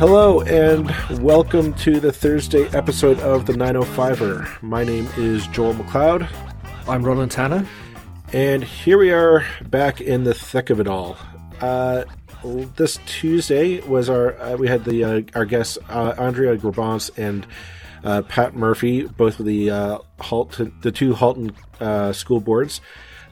Hello 0.00 0.40
and 0.40 0.90
welcome 1.22 1.74
to 1.74 2.00
the 2.00 2.10
Thursday 2.10 2.66
episode 2.68 3.20
of 3.20 3.44
the 3.44 3.52
905er. 3.52 4.62
My 4.62 4.82
name 4.82 5.06
is 5.18 5.46
Joel 5.48 5.74
McLeod. 5.74 6.26
I'm 6.88 7.04
Roland 7.04 7.30
Tanner. 7.30 7.66
And 8.32 8.64
here 8.64 8.96
we 8.96 9.12
are 9.12 9.44
back 9.68 10.00
in 10.00 10.24
the 10.24 10.32
thick 10.32 10.70
of 10.70 10.80
it 10.80 10.88
all. 10.88 11.18
Uh, 11.60 12.04
this 12.76 12.98
Tuesday 13.04 13.82
was 13.82 14.08
our, 14.08 14.40
uh, 14.40 14.56
we 14.56 14.68
had 14.68 14.86
the 14.86 15.04
uh, 15.04 15.22
our 15.34 15.44
guests, 15.44 15.76
uh, 15.90 16.14
Andrea 16.16 16.56
Grebenc 16.56 17.10
and 17.18 17.46
uh, 18.02 18.22
Pat 18.22 18.56
Murphy, 18.56 19.02
both 19.02 19.38
of 19.38 19.44
the 19.44 19.70
uh, 19.70 19.98
Halt, 20.18 20.58
the 20.80 20.90
two 20.90 21.12
Halton 21.12 21.54
school 22.14 22.40
boards, 22.40 22.80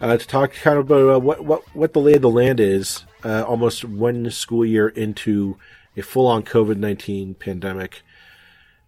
to 0.02 0.18
talk 0.18 0.52
kind 0.52 0.78
of 0.78 0.90
about 0.90 1.22
what, 1.22 1.42
what, 1.42 1.62
what 1.74 1.94
the 1.94 2.00
lay 2.00 2.12
of 2.16 2.20
the 2.20 2.28
land 2.28 2.60
is 2.60 3.06
almost 3.24 3.86
one 3.86 4.30
school 4.30 4.66
year 4.66 4.86
into 4.88 5.56
a 5.98 6.02
full-on 6.02 6.42
COVID 6.42 6.76
nineteen 6.76 7.34
pandemic, 7.34 8.02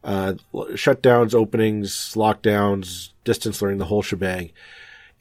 uh, 0.05 0.35
shutdowns, 0.55 1.35
openings, 1.35 2.15
lockdowns, 2.15 3.11
distance 3.25 3.61
learning, 3.61 3.79
the 3.79 3.87
whole 3.87 4.03
shebang. 4.03 4.51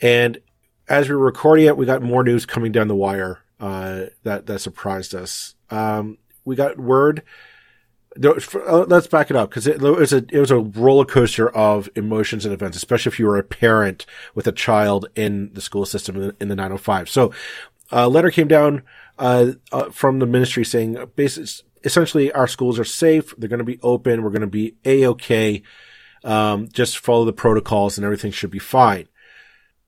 And 0.02 0.40
as 0.88 1.10
we 1.10 1.16
were 1.16 1.26
recording 1.26 1.66
it, 1.66 1.78
we 1.78 1.86
got 1.86 2.02
more 2.02 2.24
news 2.24 2.46
coming 2.46 2.72
down 2.72 2.88
the 2.88 2.96
wire 2.96 3.40
uh, 3.60 4.06
that 4.24 4.46
that 4.48 4.60
surprised 4.60 5.14
us. 5.14 5.56
Um, 5.70 6.18
we 6.46 6.56
got 6.56 6.80
word. 6.80 7.24
Uh, 8.22 8.86
let's 8.88 9.08
back 9.08 9.30
it 9.30 9.36
up 9.36 9.50
because 9.50 9.68
it, 9.68 9.82
it, 9.82 9.82
was 9.82 10.12
a 10.12 10.26
it 10.32 10.40
was 10.40 10.52
a 10.52 10.58
roller 10.58 11.06
coaster 11.06 11.50
of 11.50 11.88
emotions 11.96 12.44
and 12.44 12.54
events, 12.54 12.76
especially 12.76 13.12
if 13.12 13.20
you 13.20 13.28
were 13.28 13.38
a 13.38 13.44
parent 13.44 14.06
with 14.34 14.48
a 14.48 14.52
child 14.52 15.08
in 15.16 15.54
the 15.54 15.62
school 15.62 15.86
system 15.86 16.16
in 16.16 16.22
the, 16.22 16.36
in 16.42 16.48
the 16.48 16.56
905. 16.56 17.08
So, 17.08 17.32
a 17.92 18.10
letter 18.10 18.32
came 18.32 18.48
down 18.48 18.82
uh, 19.20 19.52
uh, 19.72 19.92
from 19.92 20.20
the 20.20 20.26
ministry 20.26 20.66
saying, 20.66 20.98
basically, 21.16 21.66
essentially 21.84 22.32
our 22.32 22.48
schools 22.48 22.80
are 22.80 22.86
safe. 22.86 23.34
They're 23.38 23.50
going 23.50 23.60
to 23.60 23.66
be 23.66 23.80
open. 23.82 24.24
We're 24.24 24.30
going 24.30 24.42
to 24.42 24.48
be 24.48 24.76
a 24.86 25.08
okay. 25.08 25.64
Um, 26.24 26.68
just 26.68 27.00
follow 27.00 27.26
the 27.26 27.34
protocols 27.34 27.98
and 27.98 28.06
everything 28.06 28.32
should 28.32 28.52
be 28.52 28.60
fine. 28.60 29.08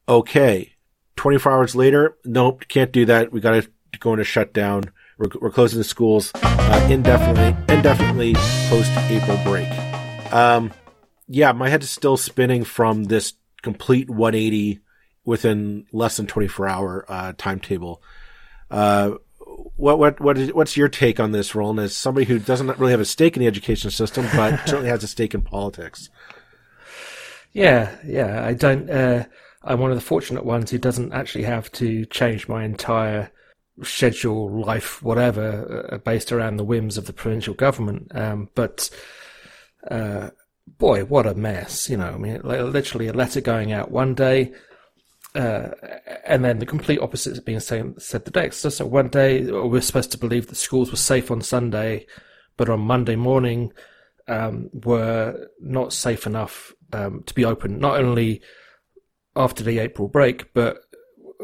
Okay. 0.07 0.73
24 1.17 1.51
hours 1.51 1.75
later, 1.75 2.17
nope, 2.25 2.63
can't 2.67 2.91
do 2.91 3.05
that. 3.05 3.31
We 3.31 3.41
got 3.41 3.61
to 3.61 3.69
go 3.99 4.13
into 4.13 4.23
shutdown. 4.23 4.85
We're, 5.17 5.27
we're 5.39 5.51
closing 5.51 5.77
the 5.77 5.83
schools 5.83 6.31
uh, 6.33 6.87
indefinitely, 6.89 7.75
indefinitely 7.75 8.33
post 8.69 8.91
April 9.09 9.39
break. 9.43 9.69
Um, 10.33 10.71
yeah, 11.27 11.51
my 11.51 11.69
head 11.69 11.83
is 11.83 11.91
still 11.91 12.17
spinning 12.17 12.63
from 12.63 13.03
this 13.03 13.33
complete 13.61 14.09
180 14.09 14.79
within 15.23 15.85
less 15.91 16.17
than 16.17 16.27
24 16.27 16.67
hour 16.67 17.05
uh, 17.07 17.33
timetable. 17.37 18.01
Uh, 18.71 19.11
what 19.81 19.97
what 19.97 20.19
what 20.19 20.37
is 20.37 20.53
what's 20.53 20.77
your 20.77 20.87
take 20.87 21.19
on 21.19 21.31
this, 21.31 21.55
Roland? 21.55 21.79
As 21.79 21.97
somebody 21.97 22.27
who 22.27 22.37
doesn't 22.37 22.77
really 22.77 22.91
have 22.91 23.01
a 23.01 23.05
stake 23.05 23.35
in 23.35 23.41
the 23.41 23.47
education 23.47 23.89
system, 23.89 24.27
but 24.35 24.57
certainly 24.67 24.89
has 24.89 25.03
a 25.03 25.07
stake 25.07 25.33
in 25.33 25.41
politics. 25.41 26.09
Yeah, 27.51 27.95
yeah. 28.05 28.45
I 28.45 28.53
don't. 28.53 28.89
Uh, 28.89 29.25
I'm 29.63 29.79
one 29.79 29.89
of 29.89 29.97
the 29.97 30.01
fortunate 30.01 30.45
ones 30.45 30.69
who 30.69 30.77
doesn't 30.77 31.13
actually 31.13 31.45
have 31.45 31.71
to 31.73 32.05
change 32.05 32.47
my 32.47 32.63
entire 32.63 33.31
schedule, 33.81 34.61
life, 34.61 35.01
whatever, 35.01 35.89
uh, 35.91 35.97
based 35.97 36.31
around 36.31 36.57
the 36.57 36.63
whims 36.63 36.97
of 36.97 37.07
the 37.07 37.13
provincial 37.13 37.55
government. 37.55 38.11
Um, 38.13 38.49
but 38.53 38.87
uh, 39.89 40.29
boy, 40.77 41.05
what 41.05 41.25
a 41.25 41.33
mess! 41.33 41.89
You 41.89 41.97
know, 41.97 42.09
I 42.09 42.17
mean, 42.17 42.39
literally 42.43 43.07
a 43.07 43.13
letter 43.13 43.41
going 43.41 43.71
out 43.71 43.89
one 43.89 44.13
day 44.13 44.53
uh, 45.35 45.69
and 46.25 46.43
then 46.43 46.59
the 46.59 46.65
complete 46.65 46.99
opposite 46.99 47.33
is 47.33 47.39
being 47.39 47.59
said, 47.59 48.01
said 48.01 48.25
the 48.25 48.39
next. 48.39 48.57
So 48.57 48.85
one 48.85 49.07
day 49.07 49.49
we're 49.49 49.81
supposed 49.81 50.11
to 50.11 50.17
believe 50.17 50.47
that 50.47 50.55
schools 50.55 50.91
were 50.91 50.97
safe 50.97 51.31
on 51.31 51.41
Sunday, 51.41 52.05
but 52.57 52.69
on 52.69 52.81
Monday 52.81 53.15
morning 53.15 53.71
um, 54.27 54.69
were 54.73 55.47
not 55.59 55.93
safe 55.93 56.25
enough 56.25 56.73
um, 56.93 57.23
to 57.25 57.33
be 57.33 57.45
open. 57.45 57.79
Not 57.79 57.99
only 57.99 58.41
after 59.35 59.63
the 59.63 59.79
April 59.79 60.07
break, 60.07 60.53
but 60.53 60.79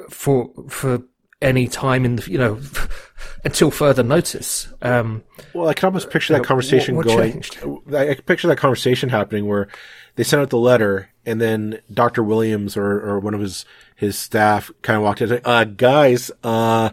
for 0.09 0.52
for 0.69 1.02
any 1.42 1.68
time 1.68 2.04
in 2.04 2.16
the 2.16 2.31
you 2.31 2.38
know 2.38 2.59
until 3.46 3.72
further 3.72 4.04
notice. 4.04 4.68
Um, 4.81 5.24
well, 5.54 5.68
I 5.69 5.74
can 5.74 5.88
almost 5.88 6.09
picture 6.09 6.34
that 6.34 6.44
conversation 6.44 6.96
what, 6.96 7.06
what 7.06 7.18
going. 7.18 7.31
Changed? 7.34 7.58
I 7.94 8.16
can 8.16 8.24
picture 8.24 8.48
that 8.48 8.58
conversation 8.58 9.09
happening 9.09 9.48
where 9.48 9.68
they 10.16 10.24
sent 10.24 10.42
out 10.42 10.50
the 10.50 10.58
letter 10.58 11.09
and 11.28 11.42
then 11.42 11.82
Dr. 11.94 12.24
Williams 12.24 12.78
or, 12.78 13.02
or 13.02 13.20
one 13.20 13.34
of 13.34 13.42
his, 13.42 13.66
his 13.98 14.18
staff 14.18 14.72
kind 14.82 14.96
of 14.96 15.04
walked 15.04 15.22
in 15.22 15.30
and 15.30 15.44
said, 15.44 15.46
uh, 15.46 15.66
guys, 15.66 16.32
uh, 16.42 16.92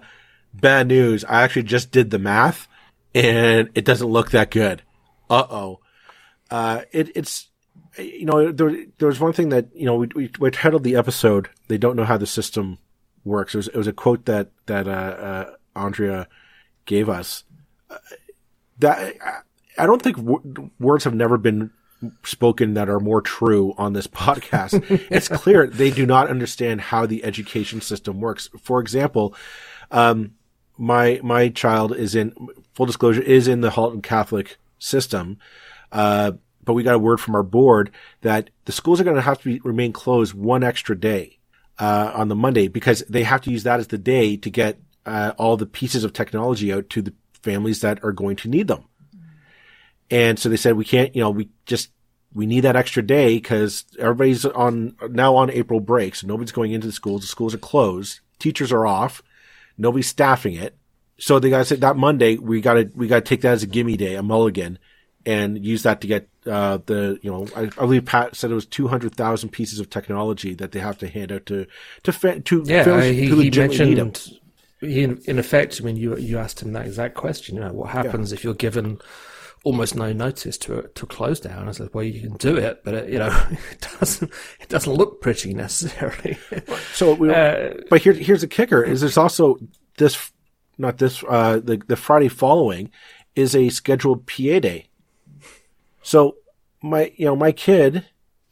bad 0.52 0.88
news. 0.88 1.24
I 1.24 1.42
actually 1.42 1.62
just 1.62 1.92
did 1.92 2.10
the 2.10 2.18
math 2.18 2.66
and 3.14 3.70
it 3.76 3.84
doesn't 3.84 4.08
look 4.08 4.32
that 4.32 4.50
good. 4.50 4.82
Uh 5.30 5.46
oh. 5.48 5.80
Uh, 6.50 6.82
it, 6.90 7.12
it's, 7.14 7.48
you 7.96 8.26
know, 8.26 8.50
there, 8.50 8.84
there 8.98 9.08
was 9.08 9.20
one 9.20 9.32
thing 9.32 9.50
that, 9.50 9.68
you 9.72 9.86
know, 9.86 9.94
we, 9.94 10.08
we, 10.16 10.30
we 10.40 10.50
titled 10.50 10.82
the 10.82 10.96
episode, 10.96 11.48
They 11.68 11.78
Don't 11.78 11.94
Know 11.94 12.04
How 12.04 12.18
the 12.18 12.26
System 12.26 12.78
Works. 13.24 13.54
It 13.54 13.58
was, 13.58 13.68
it 13.68 13.76
was 13.76 13.86
a 13.86 13.92
quote 13.92 14.24
that, 14.26 14.50
that, 14.66 14.88
uh, 14.88 14.90
uh 14.90 15.50
Andrea 15.76 16.28
gave 16.86 17.08
us. 17.08 17.44
Uh, 17.88 17.98
that, 18.80 19.14
I 19.78 19.86
don't 19.86 20.02
think 20.02 20.16
w- 20.16 20.70
words 20.80 21.04
have 21.04 21.14
never 21.14 21.38
been 21.38 21.70
spoken 22.24 22.74
that 22.74 22.88
are 22.88 23.00
more 23.00 23.20
true 23.20 23.74
on 23.76 23.92
this 23.92 24.06
podcast. 24.06 24.84
it's 25.10 25.28
clear 25.28 25.66
they 25.66 25.90
do 25.90 26.06
not 26.06 26.28
understand 26.28 26.80
how 26.80 27.06
the 27.06 27.24
education 27.24 27.80
system 27.80 28.20
works. 28.20 28.48
For 28.60 28.80
example, 28.80 29.34
um, 29.90 30.34
my 30.76 31.20
my 31.22 31.48
child 31.48 31.94
is 31.94 32.14
in 32.14 32.34
full 32.74 32.86
disclosure 32.86 33.22
is 33.22 33.48
in 33.48 33.60
the 33.60 33.70
Halton 33.70 34.02
Catholic 34.02 34.56
system, 34.78 35.38
uh, 35.92 36.32
but 36.64 36.72
we 36.74 36.82
got 36.82 36.94
a 36.94 36.98
word 36.98 37.20
from 37.20 37.34
our 37.34 37.42
board 37.42 37.90
that 38.22 38.50
the 38.64 38.72
schools 38.72 39.00
are 39.00 39.04
going 39.04 39.16
to 39.16 39.22
have 39.22 39.40
to 39.42 39.44
be, 39.44 39.60
remain 39.60 39.92
closed 39.92 40.34
one 40.34 40.64
extra 40.64 40.98
day 40.98 41.38
uh, 41.78 42.12
on 42.14 42.28
the 42.28 42.34
Monday 42.34 42.68
because 42.68 43.00
they 43.08 43.22
have 43.22 43.40
to 43.42 43.50
use 43.50 43.62
that 43.64 43.80
as 43.80 43.88
the 43.88 43.98
day 43.98 44.36
to 44.36 44.50
get 44.50 44.78
uh, 45.06 45.32
all 45.38 45.56
the 45.56 45.66
pieces 45.66 46.04
of 46.04 46.12
technology 46.12 46.72
out 46.72 46.88
to 46.90 47.02
the 47.02 47.12
families 47.42 47.80
that 47.82 48.02
are 48.02 48.12
going 48.12 48.36
to 48.36 48.48
need 48.48 48.68
them. 48.68 48.84
And 50.10 50.38
so 50.38 50.48
they 50.48 50.56
said, 50.56 50.76
we 50.76 50.84
can't, 50.84 51.14
you 51.14 51.22
know, 51.22 51.30
we 51.30 51.48
just, 51.66 51.90
we 52.34 52.46
need 52.46 52.60
that 52.60 52.76
extra 52.76 53.02
day 53.02 53.36
because 53.36 53.84
everybody's 53.98 54.44
on, 54.44 54.96
now 55.10 55.36
on 55.36 55.50
April 55.50 55.80
break. 55.80 56.14
So 56.14 56.26
nobody's 56.26 56.52
going 56.52 56.72
into 56.72 56.86
the 56.86 56.92
schools. 56.92 57.22
The 57.22 57.28
schools 57.28 57.54
are 57.54 57.58
closed. 57.58 58.20
Teachers 58.38 58.72
are 58.72 58.86
off. 58.86 59.22
Nobody's 59.78 60.08
staffing 60.08 60.54
it. 60.54 60.76
So 61.18 61.38
they 61.38 61.50
got 61.50 61.58
to 61.58 61.64
say 61.64 61.76
that 61.76 61.96
Monday, 61.96 62.36
we 62.36 62.60
got 62.60 62.74
to, 62.74 62.90
we 62.94 63.06
got 63.06 63.16
to 63.16 63.28
take 63.28 63.42
that 63.42 63.52
as 63.52 63.62
a 63.62 63.68
gimme 63.68 63.96
day, 63.96 64.14
a 64.16 64.22
mulligan 64.22 64.78
and 65.26 65.64
use 65.64 65.84
that 65.84 66.00
to 66.02 66.06
get, 66.06 66.28
uh, 66.46 66.78
the, 66.86 67.18
you 67.22 67.30
know, 67.30 67.46
I, 67.56 67.62
I 67.62 67.66
believe 67.68 68.04
Pat 68.04 68.36
said 68.36 68.50
it 68.50 68.54
was 68.54 68.66
200,000 68.66 69.48
pieces 69.48 69.80
of 69.80 69.88
technology 69.88 70.54
that 70.54 70.72
they 70.72 70.80
have 70.80 70.98
to 70.98 71.08
hand 71.08 71.32
out 71.32 71.46
to, 71.46 71.66
to, 72.02 72.12
fa- 72.12 72.40
to, 72.40 72.62
yeah, 72.66 72.82
uh, 72.82 73.00
he, 73.00 73.28
he 73.28 73.50
mentioned, 73.50 74.30
he, 74.80 75.02
in 75.02 75.38
effect, 75.38 75.80
I 75.80 75.84
mean, 75.84 75.96
you, 75.96 76.16
you 76.18 76.38
asked 76.38 76.60
him 76.60 76.72
that 76.72 76.86
exact 76.86 77.14
question, 77.14 77.54
you 77.56 77.62
know, 77.62 77.72
what 77.72 77.90
happens 77.90 78.30
yeah. 78.30 78.36
if 78.36 78.44
you're 78.44 78.54
given, 78.54 78.98
almost 79.64 79.96
no 79.96 80.12
notice 80.12 80.56
to 80.58 80.78
a, 80.78 80.88
to 80.88 81.06
close 81.06 81.40
down. 81.40 81.68
I 81.68 81.72
said, 81.72 81.88
well, 81.92 82.04
you 82.04 82.20
can 82.20 82.36
do 82.36 82.56
it, 82.56 82.82
but 82.84 82.94
it, 82.94 83.08
you 83.10 83.18
know, 83.18 83.46
it 83.72 83.88
doesn't 83.98 84.30
it 84.60 84.68
doesn't 84.68 84.92
look 84.92 85.20
pretty 85.20 85.52
necessarily. 85.54 86.38
so, 86.92 87.14
we, 87.14 87.30
uh, 87.30 87.74
but 87.90 88.02
here, 88.02 88.12
here's 88.12 88.42
the 88.42 88.46
kicker: 88.46 88.82
is 88.82 89.00
there's 89.00 89.16
also 89.16 89.58
this, 89.96 90.30
not 90.78 90.98
this, 90.98 91.24
uh, 91.28 91.58
the 91.58 91.82
the 91.86 91.96
Friday 91.96 92.28
following 92.28 92.90
is 93.34 93.56
a 93.56 93.68
scheduled 93.70 94.26
PA 94.26 94.60
day. 94.60 94.88
So 96.02 96.36
my 96.82 97.12
you 97.16 97.24
know 97.24 97.34
my 97.34 97.50
kid 97.50 98.04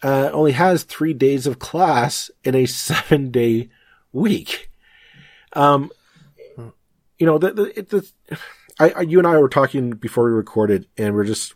uh, 0.02 0.30
only 0.32 0.52
has 0.52 0.82
three 0.82 1.12
days 1.12 1.46
of 1.46 1.58
class 1.58 2.30
in 2.42 2.54
a 2.54 2.66
seven 2.66 3.30
day 3.30 3.68
week. 4.12 4.70
Um, 5.52 5.90
you 7.18 7.26
know 7.26 7.38
the 7.38 7.52
the, 7.52 7.82
the 8.28 8.38
I, 8.82 8.90
I, 8.90 9.00
you 9.02 9.18
and 9.18 9.26
I 9.28 9.38
were 9.38 9.48
talking 9.48 9.90
before 9.90 10.24
we 10.24 10.32
recorded, 10.32 10.88
and 10.98 11.14
we're 11.14 11.24
just, 11.24 11.54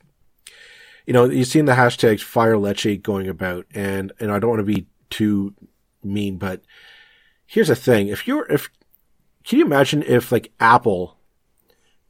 you 1.06 1.12
know, 1.12 1.24
you've 1.24 1.48
seen 1.48 1.64
the 1.64 1.72
hashtags 1.72 2.22
fire 2.22 2.54
Lecce 2.54 3.02
going 3.02 3.28
about, 3.28 3.66
and 3.74 4.12
and 4.20 4.30
I 4.30 4.38
don't 4.38 4.50
want 4.50 4.60
to 4.60 4.74
be 4.74 4.86
too 5.10 5.54
mean, 6.04 6.38
but 6.38 6.62
here's 7.44 7.68
the 7.68 7.74
thing: 7.74 8.06
if 8.06 8.28
you're, 8.28 8.46
if 8.50 8.70
can 9.42 9.58
you 9.58 9.64
imagine 9.64 10.04
if 10.04 10.30
like 10.30 10.52
Apple 10.60 11.18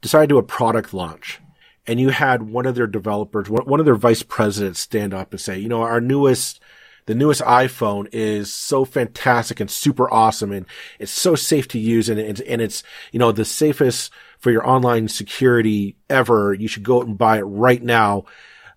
decided 0.01 0.29
to 0.29 0.35
do 0.35 0.37
a 0.37 0.43
product 0.43 0.93
launch, 0.93 1.39
and 1.87 1.99
you 1.99 2.09
had 2.09 2.43
one 2.43 2.67
of 2.67 2.75
their 2.75 2.85
developers, 2.85 3.49
one 3.49 3.79
of 3.79 3.87
their 3.87 3.95
vice 3.95 4.21
presidents, 4.21 4.79
stand 4.79 5.15
up 5.15 5.31
and 5.31 5.41
say, 5.41 5.57
you 5.57 5.67
know, 5.67 5.81
our 5.81 5.99
newest 5.99 6.61
the 7.07 7.15
newest 7.15 7.41
iPhone 7.41 8.07
is 8.11 8.53
so 8.53 8.83
fantastic 8.85 9.61
and 9.61 9.71
super 9.71 10.11
awesome 10.13 10.51
and 10.51 10.65
it's 10.99 11.11
so 11.11 11.35
safe 11.35 11.65
to 11.69 11.79
use 11.79 12.09
and, 12.09 12.19
and, 12.19 12.41
and 12.41 12.61
it's, 12.61 12.83
you 13.13 13.19
know, 13.19 13.31
the 13.31 13.45
safest 13.45 14.11
for 14.39 14.51
your 14.51 14.67
online 14.67 15.07
security 15.07 15.95
ever. 16.09 16.53
You 16.53 16.67
should 16.67 16.83
go 16.83 16.99
out 16.99 17.07
and 17.07 17.17
buy 17.17 17.39
it 17.39 17.43
right 17.43 17.81
now. 17.81 18.25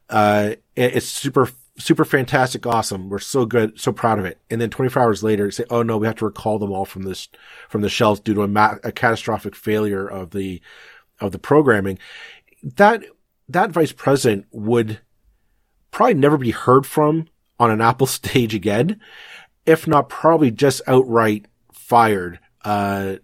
Uh, 0.09 0.55
it's 0.75 1.07
super, 1.07 1.49
super 1.79 2.05
fantastic. 2.05 2.67
Awesome. 2.67 3.09
We're 3.09 3.19
so 3.19 3.45
good. 3.45 3.79
So 3.79 3.93
proud 3.93 4.19
of 4.19 4.25
it. 4.25 4.39
And 4.51 4.61
then 4.61 4.71
24 4.71 5.03
hours 5.03 5.23
later 5.23 5.51
say, 5.51 5.65
Oh 5.71 5.83
no, 5.83 5.99
we 5.99 6.07
have 6.07 6.17
to 6.17 6.25
recall 6.25 6.59
them 6.59 6.73
all 6.73 6.85
from 6.85 7.03
this, 7.03 7.29
from 7.69 7.83
the 7.83 7.89
shelves 7.89 8.21
due 8.21 8.35
to 8.35 8.43
a, 8.43 8.49
ma- 8.49 8.77
a 8.83 8.93
catastrophic 8.93 9.55
failure 9.55 10.07
of 10.07 10.31
the, 10.31 10.61
of 11.21 11.33
the 11.33 11.39
programming. 11.39 11.99
That, 12.62 13.05
that 13.49 13.71
vice 13.71 13.93
president 13.93 14.47
would 14.51 15.01
probably 15.91 16.15
never 16.15 16.39
be 16.39 16.51
heard 16.51 16.87
from 16.87 17.29
on 17.59 17.71
an 17.71 17.81
Apple 17.81 18.07
stage 18.09 18.55
again, 18.55 19.01
if 19.67 19.87
not 19.87 20.09
probably 20.09 20.51
just 20.51 20.83
outright 20.87 21.47
fired, 21.73 22.39
uh, 22.65 23.17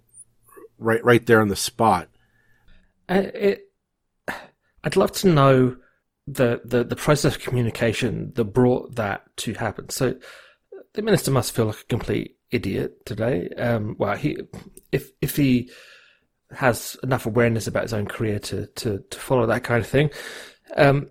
right, 0.78 1.04
right 1.04 1.24
there 1.26 1.40
on 1.40 1.48
the 1.48 1.56
spot. 1.56 2.08
Uh, 3.08 3.22
it, 3.34 3.72
I'd 4.84 4.96
love 4.96 5.12
to 5.12 5.28
know 5.28 5.76
the, 6.26 6.60
the, 6.64 6.84
the 6.84 6.96
process 6.96 7.36
of 7.36 7.42
communication 7.42 8.32
that 8.34 8.44
brought 8.44 8.96
that 8.96 9.24
to 9.38 9.54
happen. 9.54 9.88
So 9.90 10.16
the 10.94 11.02
minister 11.02 11.30
must 11.30 11.54
feel 11.54 11.66
like 11.66 11.80
a 11.80 11.84
complete 11.84 12.36
idiot 12.50 13.04
today. 13.04 13.48
Um, 13.56 13.96
well, 13.98 14.16
he, 14.16 14.38
if, 14.92 15.10
if 15.20 15.36
he 15.36 15.70
has 16.50 16.96
enough 17.02 17.26
awareness 17.26 17.66
about 17.66 17.84
his 17.84 17.92
own 17.92 18.06
career 18.06 18.38
to, 18.38 18.66
to, 18.66 19.04
to 19.10 19.18
follow 19.18 19.46
that 19.46 19.64
kind 19.64 19.80
of 19.80 19.88
thing, 19.88 20.10
um, 20.76 21.10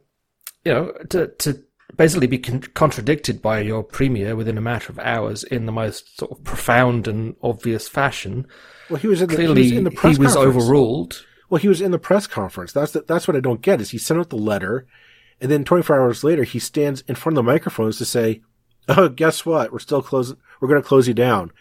you 0.63 0.73
know, 0.73 0.91
to, 1.09 1.27
to 1.27 1.61
basically 1.95 2.27
be 2.27 2.39
con- 2.39 2.61
contradicted 2.61 3.41
by 3.41 3.59
your 3.59 3.83
premier 3.83 4.35
within 4.35 4.57
a 4.57 4.61
matter 4.61 4.91
of 4.91 4.99
hours 4.99 5.43
in 5.43 5.65
the 5.65 5.71
most 5.71 6.17
sort 6.17 6.31
of 6.31 6.43
profound 6.43 7.07
and 7.07 7.35
obvious 7.41 7.87
fashion. 7.87 8.47
Well, 8.89 8.99
he 8.99 9.07
was 9.07 9.21
in 9.21 9.29
the, 9.29 9.35
Clearly, 9.35 9.63
he 9.63 9.69
was, 9.71 9.77
in 9.77 9.83
the 9.83 9.91
press 9.91 10.17
he 10.17 10.23
was 10.23 10.35
overruled. 10.35 11.25
Well, 11.49 11.61
he 11.61 11.67
was 11.67 11.81
in 11.81 11.91
the 11.91 11.99
press 11.99 12.27
conference. 12.27 12.71
That's 12.71 12.91
the, 12.93 13.01
that's 13.01 13.27
what 13.27 13.37
I 13.37 13.39
don't 13.39 13.61
get 13.61 13.81
is 13.81 13.91
he 13.91 13.97
sent 13.97 14.19
out 14.19 14.29
the 14.29 14.35
letter, 14.35 14.87
and 15.39 15.51
then 15.51 15.63
24 15.63 15.99
hours 15.99 16.23
later 16.23 16.43
he 16.43 16.59
stands 16.59 17.03
in 17.07 17.15
front 17.15 17.37
of 17.37 17.45
the 17.45 17.51
microphones 17.51 17.97
to 17.97 18.05
say, 18.05 18.41
"Oh, 18.87 19.09
guess 19.09 19.45
what? 19.45 19.71
We're 19.71 19.79
still 19.79 20.01
closing. 20.01 20.37
We're 20.59 20.67
going 20.67 20.81
to 20.81 20.87
close 20.87 21.07
you 21.07 21.13
down." 21.13 21.51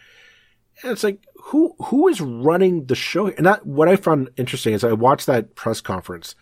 And 0.81 0.91
it's 0.91 1.03
like, 1.03 1.25
who 1.45 1.75
who 1.79 2.07
is 2.07 2.19
running 2.21 2.85
the 2.85 2.95
show? 2.95 3.27
And 3.27 3.45
that 3.45 3.65
what 3.65 3.87
I 3.87 3.95
found 3.95 4.29
interesting 4.35 4.73
is 4.73 4.83
I 4.83 4.93
watched 4.93 5.27
that 5.27 5.55
press 5.55 5.79
conference, 5.79 6.35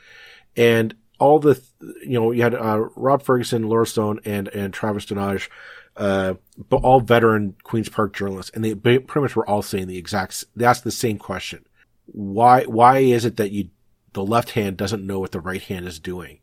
and 0.55 0.95
all 1.19 1.39
the 1.39 1.61
you 2.01 2.19
know 2.19 2.31
you 2.31 2.41
had 2.41 2.55
uh, 2.55 2.87
Rob 2.95 3.21
Ferguson, 3.21 3.67
Laura 3.67 3.85
Stone, 3.85 4.21
and 4.25 4.47
and 4.49 4.73
Travis 4.73 5.05
Dhanraj, 5.05 5.49
uh, 5.97 6.35
but 6.69 6.77
all 6.77 7.01
veteran 7.01 7.55
Queens 7.63 7.89
Park 7.89 8.13
journalists, 8.13 8.51
and 8.55 8.63
they 8.63 8.75
pretty 8.75 9.19
much 9.19 9.35
were 9.35 9.47
all 9.47 9.61
saying 9.61 9.87
the 9.87 9.97
exact. 9.97 10.45
They 10.55 10.65
asked 10.65 10.85
the 10.85 10.91
same 10.91 11.17
question: 11.17 11.65
Why 12.05 12.63
why 12.63 12.99
is 12.99 13.25
it 13.25 13.37
that 13.37 13.51
you 13.51 13.69
the 14.13 14.23
left 14.23 14.51
hand 14.51 14.77
doesn't 14.77 15.05
know 15.05 15.19
what 15.19 15.31
the 15.31 15.39
right 15.39 15.61
hand 15.61 15.87
is 15.87 15.99
doing 15.99 16.39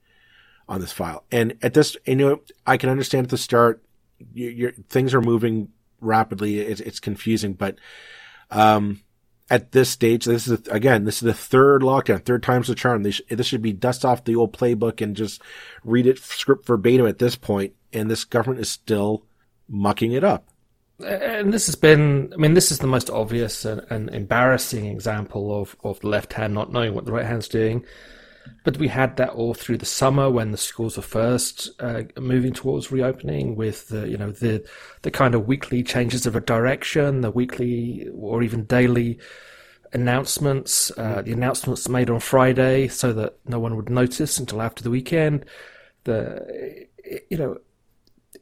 on 0.68 0.80
this 0.80 0.92
file? 0.92 1.24
And 1.30 1.56
at 1.62 1.74
this, 1.74 1.96
you 2.06 2.16
know, 2.16 2.40
I 2.66 2.76
can 2.76 2.88
understand 2.90 3.26
at 3.26 3.30
the 3.30 3.38
start, 3.38 3.82
things 4.88 5.14
are 5.14 5.20
moving 5.20 5.68
rapidly. 6.00 6.60
It's, 6.60 6.80
it's 6.80 7.00
confusing, 7.00 7.54
but 7.54 7.76
um, 8.50 9.02
at 9.50 9.72
this 9.72 9.90
stage, 9.90 10.24
this 10.24 10.46
is 10.46 10.66
again, 10.68 11.04
this 11.04 11.16
is 11.16 11.22
the 11.22 11.34
third 11.34 11.82
lockdown, 11.82 12.24
third 12.24 12.42
time's 12.42 12.68
the 12.68 12.74
charm. 12.74 13.02
This 13.02 13.20
should 13.42 13.62
be 13.62 13.72
dust 13.72 14.04
off 14.04 14.24
the 14.24 14.36
old 14.36 14.56
playbook 14.56 15.00
and 15.00 15.16
just 15.16 15.42
read 15.84 16.06
it 16.06 16.18
script 16.18 16.66
verbatim 16.66 17.06
at 17.06 17.18
this 17.18 17.36
point. 17.36 17.74
And 17.92 18.08
this 18.10 18.24
government 18.24 18.60
is 18.60 18.70
still 18.70 19.24
mucking 19.68 20.12
it 20.12 20.22
up. 20.22 20.49
And 21.04 21.52
this 21.52 21.66
has 21.66 21.76
been, 21.76 22.32
I 22.32 22.36
mean, 22.36 22.54
this 22.54 22.70
is 22.70 22.78
the 22.78 22.86
most 22.86 23.10
obvious 23.10 23.64
and, 23.64 23.82
and 23.90 24.10
embarrassing 24.10 24.86
example 24.86 25.60
of, 25.60 25.76
of 25.82 26.00
the 26.00 26.08
left 26.08 26.32
hand 26.32 26.54
not 26.54 26.72
knowing 26.72 26.94
what 26.94 27.04
the 27.04 27.12
right 27.12 27.26
hand's 27.26 27.48
doing. 27.48 27.84
But 28.64 28.78
we 28.78 28.88
had 28.88 29.16
that 29.16 29.30
all 29.30 29.54
through 29.54 29.78
the 29.78 29.86
summer 29.86 30.30
when 30.30 30.50
the 30.50 30.58
schools 30.58 30.96
were 30.96 31.02
first 31.02 31.70
uh, 31.80 32.02
moving 32.18 32.52
towards 32.52 32.90
reopening, 32.90 33.54
with 33.54 33.88
the 33.88 34.08
you 34.08 34.16
know 34.16 34.32
the 34.32 34.66
the 35.02 35.10
kind 35.10 35.34
of 35.34 35.46
weekly 35.46 35.82
changes 35.82 36.26
of 36.26 36.36
a 36.36 36.40
direction, 36.40 37.20
the 37.20 37.30
weekly 37.30 38.08
or 38.14 38.42
even 38.42 38.64
daily 38.64 39.18
announcements, 39.92 40.90
uh, 40.96 41.22
the 41.22 41.32
announcements 41.32 41.88
made 41.88 42.10
on 42.10 42.20
Friday 42.20 42.88
so 42.88 43.12
that 43.12 43.38
no 43.46 43.58
one 43.58 43.76
would 43.76 43.90
notice 43.90 44.38
until 44.38 44.62
after 44.62 44.82
the 44.82 44.90
weekend. 44.90 45.44
The 46.04 46.86
you 47.30 47.36
know, 47.36 47.58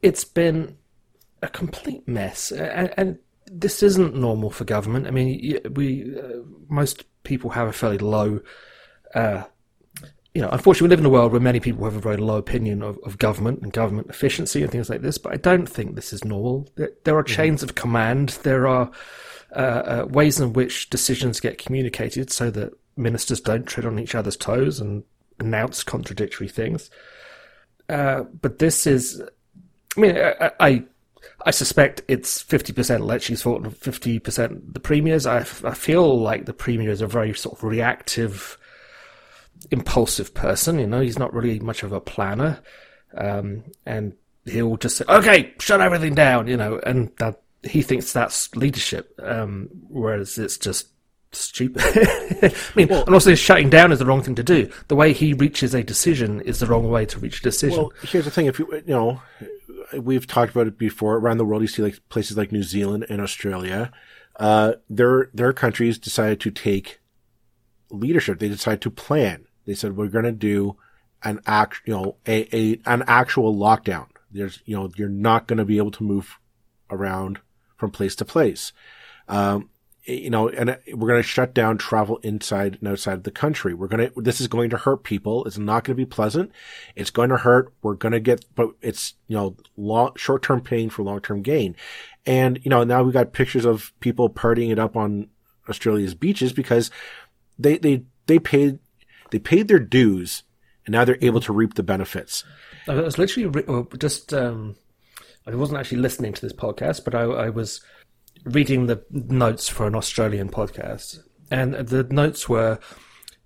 it's 0.01 0.23
been 0.23 0.77
a 1.41 1.47
complete 1.47 2.07
mess, 2.07 2.51
and, 2.51 2.93
and 2.97 3.19
this 3.51 3.81
isn't 3.83 4.15
normal 4.15 4.49
for 4.49 4.63
government. 4.63 5.07
I 5.07 5.11
mean, 5.11 5.59
we 5.73 6.17
uh, 6.17 6.43
most 6.67 7.05
people 7.23 7.51
have 7.51 7.67
a 7.67 7.73
fairly 7.73 7.97
low. 7.97 8.41
Uh, 9.13 9.43
you 10.35 10.41
know, 10.41 10.49
unfortunately, 10.49 10.87
we 10.87 10.89
live 10.89 10.99
in 10.99 11.05
a 11.05 11.09
world 11.09 11.31
where 11.31 11.41
many 11.41 11.59
people 11.59 11.83
have 11.85 11.95
a 11.95 11.99
very 11.99 12.17
low 12.17 12.37
opinion 12.37 12.83
of, 12.83 12.99
of 13.03 13.17
government 13.17 13.61
and 13.61 13.73
government 13.73 14.09
efficiency 14.09 14.61
and 14.61 14.71
things 14.71 14.89
like 14.89 15.01
this. 15.01 15.17
But 15.17 15.33
I 15.33 15.37
don't 15.37 15.67
think 15.67 15.95
this 15.95 16.13
is 16.13 16.23
normal. 16.23 16.69
There, 16.75 16.91
there 17.03 17.17
are 17.17 17.23
mm-hmm. 17.23 17.35
chains 17.35 17.63
of 17.63 17.75
command. 17.75 18.29
There 18.43 18.67
are 18.67 18.91
uh, 19.55 19.59
uh, 19.59 20.07
ways 20.09 20.39
in 20.39 20.53
which 20.53 20.89
decisions 20.91 21.39
get 21.39 21.57
communicated 21.57 22.31
so 22.31 22.51
that 22.51 22.71
ministers 22.95 23.41
don't 23.41 23.65
tread 23.65 23.85
on 23.85 23.97
each 23.97 24.13
other's 24.13 24.37
toes 24.37 24.79
and 24.79 25.03
announce 25.39 25.83
contradictory 25.83 26.47
things. 26.47 26.91
Uh, 27.87 28.23
but 28.41 28.59
this 28.59 28.85
is, 28.85 29.21
I 29.97 29.99
mean, 29.99 30.17
I, 30.17 30.51
I, 30.59 30.83
I 31.45 31.51
suspect 31.51 32.01
it's 32.07 32.43
50% 32.43 33.05
Lecce's 33.05 33.41
fault 33.41 33.63
and 33.63 33.73
50% 33.73 34.73
the 34.73 34.79
Premier's. 34.79 35.25
I, 35.25 35.39
I 35.39 35.73
feel 35.73 36.19
like 36.19 36.45
the 36.45 36.53
Premier 36.53 36.91
is 36.91 37.01
a 37.01 37.07
very 37.07 37.33
sort 37.33 37.57
of 37.57 37.63
reactive, 37.63 38.57
impulsive 39.71 40.33
person. 40.33 40.79
You 40.79 40.87
know, 40.87 41.01
he's 41.01 41.19
not 41.19 41.33
really 41.33 41.59
much 41.59 41.83
of 41.83 41.91
a 41.91 42.01
planner. 42.01 42.59
Um, 43.15 43.63
and 43.85 44.13
he'll 44.45 44.77
just 44.77 44.97
say, 44.97 45.05
okay, 45.07 45.53
shut 45.59 45.81
everything 45.81 46.15
down, 46.15 46.47
you 46.47 46.57
know, 46.57 46.79
and 46.85 47.11
that 47.17 47.41
he 47.63 47.81
thinks 47.81 48.13
that's 48.13 48.55
leadership, 48.55 49.19
um, 49.21 49.69
whereas 49.89 50.37
it's 50.37 50.57
just 50.57 50.87
stupid. 51.31 51.81
I 51.85 52.53
mean, 52.75 52.87
well, 52.87 53.03
and 53.05 53.13
also 53.13 53.35
shutting 53.35 53.69
down 53.69 53.91
is 53.91 53.99
the 53.99 54.05
wrong 54.05 54.23
thing 54.23 54.35
to 54.35 54.43
do. 54.43 54.69
The 54.87 54.95
way 54.95 55.13
he 55.13 55.33
reaches 55.33 55.73
a 55.73 55.83
decision 55.83 56.41
is 56.41 56.59
the 56.59 56.67
wrong 56.67 56.89
way 56.89 57.05
to 57.07 57.19
reach 57.19 57.39
a 57.39 57.43
decision. 57.43 57.79
Well, 57.79 57.93
here's 58.03 58.25
the 58.25 58.31
thing: 58.31 58.45
if 58.45 58.59
you 58.59 58.71
you 58.73 58.83
know, 58.87 59.21
we've 59.97 60.27
talked 60.27 60.51
about 60.51 60.67
it 60.67 60.77
before. 60.77 61.15
Around 61.15 61.37
the 61.37 61.45
world, 61.45 61.61
you 61.61 61.67
see 61.67 61.81
like 61.81 61.99
places 62.09 62.37
like 62.37 62.51
New 62.51 62.63
Zealand 62.63 63.05
and 63.09 63.21
Australia. 63.21 63.91
Uh, 64.37 64.73
their 64.89 65.29
their 65.33 65.53
countries 65.53 65.97
decided 65.97 66.39
to 66.41 66.51
take 66.51 66.99
leadership. 67.89 68.39
They 68.39 68.49
decided 68.49 68.81
to 68.81 68.91
plan. 68.91 69.45
They 69.65 69.73
said 69.73 69.97
we're 69.97 70.07
going 70.07 70.25
to 70.25 70.31
do 70.31 70.77
an 71.23 71.41
act, 71.45 71.81
you 71.85 71.93
know, 71.93 72.15
a, 72.25 72.55
a 72.55 72.79
an 72.85 73.03
actual 73.07 73.55
lockdown. 73.55 74.07
There's, 74.31 74.61
you 74.65 74.75
know, 74.75 74.89
you're 74.95 75.09
not 75.09 75.47
going 75.47 75.57
to 75.57 75.65
be 75.65 75.77
able 75.77 75.91
to 75.91 76.03
move 76.03 76.39
around 76.89 77.39
from 77.77 77.91
place 77.91 78.15
to 78.15 78.25
place. 78.25 78.71
Um, 79.27 79.69
Eh, 80.09 80.13
you 80.13 80.29
know, 80.29 80.49
and 80.49 80.71
uh, 80.71 80.75
we're 80.93 81.07
going 81.07 81.21
to 81.21 81.27
shut 81.27 81.53
down 81.53 81.77
travel 81.77 82.17
inside 82.17 82.77
and 82.79 82.87
outside 82.87 83.13
of 83.13 83.23
the 83.23 83.31
country. 83.31 83.73
We're 83.73 83.87
going 83.87 84.09
to, 84.09 84.21
this 84.21 84.41
is 84.41 84.47
going 84.47 84.71
to 84.71 84.77
hurt 84.77 85.03
people. 85.03 85.45
It's 85.45 85.57
not 85.57 85.83
going 85.83 85.95
to 85.95 86.01
be 86.01 86.05
pleasant. 86.05 86.51
It's 86.95 87.11
going 87.11 87.29
to 87.29 87.37
hurt. 87.37 87.73
We're 87.81 87.93
going 87.93 88.13
to 88.13 88.19
get, 88.19 88.43
but 88.55 88.71
it's, 88.81 89.13
you 89.27 89.37
know, 89.37 89.55
long, 89.77 90.13
short-term 90.15 90.61
pain 90.61 90.89
for 90.89 91.03
long-term 91.03 91.43
gain. 91.43 91.75
And, 92.25 92.59
you 92.63 92.69
know, 92.69 92.83
now 92.83 93.03
we've 93.03 93.13
got 93.13 93.33
pictures 93.33 93.65
of 93.65 93.93
people 93.99 94.29
partying 94.29 94.71
it 94.71 94.79
up 94.79 94.97
on 94.97 95.29
Australia's 95.69 96.15
beaches 96.15 96.53
because 96.53 96.89
they, 97.57 97.77
they, 97.77 98.03
they 98.25 98.39
paid, 98.39 98.79
they 99.31 99.39
paid 99.39 99.67
their 99.67 99.79
dues 99.79 100.43
and 100.85 100.93
now 100.93 101.05
they're 101.05 101.17
able 101.21 101.41
to 101.41 101.53
reap 101.53 101.75
the 101.75 101.83
benefits. 101.83 102.43
I 102.87 102.95
was 102.95 103.17
literally 103.17 103.63
uh, 103.67 103.83
just, 103.97 104.33
um, 104.33 104.75
I 105.45 105.55
wasn't 105.55 105.79
actually 105.79 105.99
listening 105.99 106.33
to 106.33 106.41
this 106.41 106.53
podcast, 106.53 107.03
but 107.05 107.15
I, 107.15 107.21
I 107.21 107.49
was 107.49 107.81
reading 108.43 108.87
the 108.87 109.03
notes 109.11 109.67
for 109.67 109.87
an 109.87 109.95
Australian 109.95 110.49
podcast, 110.49 111.19
and 111.51 111.73
the 111.73 112.03
notes 112.03 112.47
were, 112.47 112.79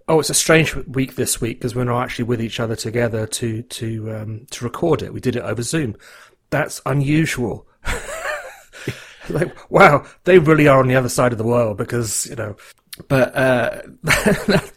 "Oh, 0.07 0.19
it's 0.19 0.29
a 0.29 0.35
strange 0.35 0.75
week 0.75 1.15
this 1.15 1.41
week 1.41 1.59
because 1.59 1.75
we're 1.75 1.83
not 1.83 2.03
actually 2.03 2.25
with 2.25 2.41
each 2.41 2.59
other 2.59 2.75
together 2.75 3.27
to 3.27 3.61
to 3.63 4.15
um, 4.15 4.47
to 4.51 4.65
record 4.65 5.01
it. 5.01 5.13
We 5.13 5.19
did 5.19 5.35
it 5.35 5.43
over 5.43 5.61
Zoom. 5.61 5.95
That's 6.49 6.81
unusual." 6.85 7.67
like, 9.29 9.71
wow, 9.71 10.05
they 10.23 10.39
really 10.39 10.67
are 10.67 10.79
on 10.79 10.87
the 10.87 10.95
other 10.95 11.09
side 11.09 11.31
of 11.31 11.37
the 11.37 11.43
world 11.43 11.77
because 11.77 12.27
you 12.27 12.35
know 12.35 12.55
but 13.07 13.35
uh, 13.35 13.81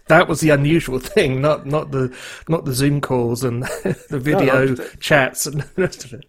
that 0.06 0.26
was 0.26 0.40
the 0.40 0.50
unusual 0.50 0.98
thing, 0.98 1.42
not 1.42 1.66
not 1.66 1.90
the 1.90 2.16
not 2.48 2.64
the 2.64 2.72
Zoom 2.72 3.02
calls 3.02 3.44
and 3.44 3.62
the 4.08 4.18
video 4.18 4.66
no, 4.66 4.74
no, 4.74 4.88
chats 5.00 5.46
and 5.46 5.60
the 5.60 5.82
rest 5.82 6.04
of 6.06 6.14
it. 6.14 6.24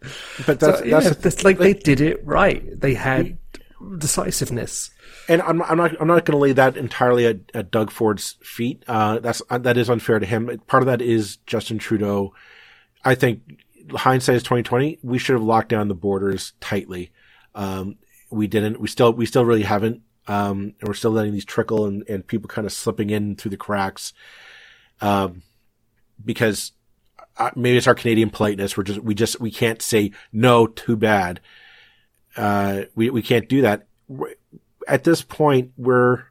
But 0.46 0.60
that's, 0.60 0.80
so, 0.80 0.86
yeah, 0.86 1.00
that's 1.00 1.46
like 1.46 1.58
they 1.60 1.74
did 1.74 2.02
it 2.02 2.26
right. 2.26 2.64
They 2.80 2.94
had 2.94 3.38
decisiveness. 3.98 4.92
And 5.30 5.42
I'm, 5.42 5.62
I'm 5.64 5.78
not 5.78 6.00
I'm 6.00 6.08
not 6.08 6.26
going 6.26 6.38
to 6.38 6.42
lay 6.42 6.54
that 6.54 6.78
entirely 6.78 7.26
at, 7.26 7.38
at 7.54 7.72
Doug 7.72 7.92
Ford's 7.92 8.38
feet. 8.42 8.84
Uh, 8.88 9.20
that's 9.20 9.42
that 9.50 9.78
is 9.78 9.90
unfair 9.90 10.20
to 10.20 10.26
him. 10.26 10.62
Part 10.68 10.84
of 10.84 10.88
that 10.88 11.02
is 11.02 11.38
Justin 11.46 11.78
Trudeau. 11.78 12.34
I 13.04 13.16
think 13.16 13.42
hindsight 13.92 14.36
is 14.36 14.44
2020. 14.44 15.00
We 15.04 15.18
should 15.18 15.34
have 15.34 15.44
locked 15.44 15.70
down 15.70 15.88
the 15.88 15.96
borders 15.96 16.54
tightly. 16.60 17.12
Um, 17.56 17.98
we 18.30 18.48
didn't. 18.48 18.80
We 18.80 18.88
still 18.88 19.14
we 19.14 19.26
still 19.26 19.46
really 19.46 19.64
haven't 19.64 20.02
um, 20.28 20.76
and 20.80 20.88
we're 20.88 20.94
still 20.94 21.12
letting 21.12 21.34
these 21.34 21.46
trickle 21.46 21.86
and, 21.86 22.04
and 22.10 22.28
people 22.28 22.48
kind 22.48 22.66
of 22.66 22.74
slipping 22.74 23.10
in 23.10 23.36
through 23.36 23.52
the 23.52 23.58
cracks. 23.58 24.14
Um, 25.00 25.44
because 26.24 26.74
uh, 27.38 27.52
maybe 27.56 27.78
it's 27.78 27.88
our 27.88 27.96
Canadian 27.96 28.30
politeness. 28.30 28.76
We're 28.76 28.84
just, 28.84 29.00
we 29.00 29.16
just, 29.16 29.40
we 29.40 29.52
can't 29.52 29.82
say 29.82 30.12
no, 30.34 30.68
too 30.68 30.98
bad. 30.98 31.40
Uh, 32.38 32.84
we, 32.96 33.10
we 33.10 33.22
can't 33.22 33.50
do 33.50 33.62
that. 33.62 33.88
At 34.88 35.04
this 35.04 35.22
point, 35.22 35.72
we're, 35.76 36.24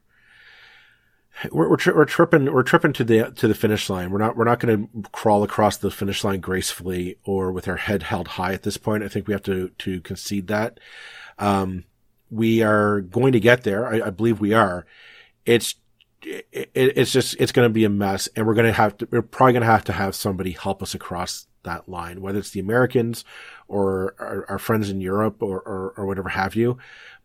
we're 1.51 1.69
we're, 1.69 1.77
tri- 1.77 1.95
we're 1.95 2.05
tripping 2.07 2.51
we're 2.51 2.63
tripping 2.63 2.93
to 2.95 3.05
the 3.05 3.31
to 3.33 3.49
the 3.49 3.55
finish 3.55 3.91
line. 3.91 4.11
We're 4.11 4.19
not 4.19 4.37
we're 4.37 4.45
not 4.45 4.61
going 4.61 4.89
to 4.89 5.11
crawl 5.11 5.43
across 5.43 5.77
the 5.77 5.91
finish 5.91 6.25
line 6.25 6.41
gracefully 6.41 7.19
or 7.25 7.53
with 7.53 7.69
our 7.69 7.77
head 7.77 8.05
held 8.05 8.29
high 8.29 8.55
at 8.55 8.63
this 8.63 8.79
point. 8.79 9.03
I 9.03 9.09
think 9.09 9.27
we 9.27 9.35
have 9.35 9.43
to 9.43 9.71
to 9.79 10.01
concede 10.01 10.47
that. 10.47 10.81
Um, 11.39 11.85
we 12.31 12.63
are 12.63 13.03
going 13.03 13.33
to 13.33 13.41
get 13.41 13.65
there. 13.65 13.87
I, 13.87 14.07
I 14.07 14.11
believe 14.11 14.41
we 14.41 14.55
are. 14.55 14.87
It's 15.45 15.75
it, 16.23 16.71
it's 16.73 17.13
just 17.13 17.37
it's 17.39 17.53
going 17.53 17.69
to 17.69 17.73
be 17.73 17.85
a 17.85 17.91
mess, 17.91 18.29
and 18.35 18.47
we're 18.47 18.55
going 18.55 18.67
to 18.67 18.73
have 18.73 18.97
to 18.99 19.09
we're 19.11 19.23
probably 19.23 19.53
going 19.53 19.63
to 19.63 19.71
have 19.71 19.85
to 19.85 19.93
have 19.93 20.15
somebody 20.15 20.53
help 20.53 20.83
us 20.83 20.95
across 20.95 21.47
that 21.67 21.89
line, 21.89 22.21
whether 22.21 22.39
it's 22.39 22.51
the 22.51 22.61
Americans 22.61 23.25
or 23.69 24.15
our, 24.19 24.47
our 24.49 24.59
friends 24.59 24.91
in 24.91 25.01
Europe 25.01 25.43
or, 25.43 25.61
or 25.61 25.95
or 25.97 26.07
whatever 26.07 26.31
have 26.31 26.57
you. 26.57 26.79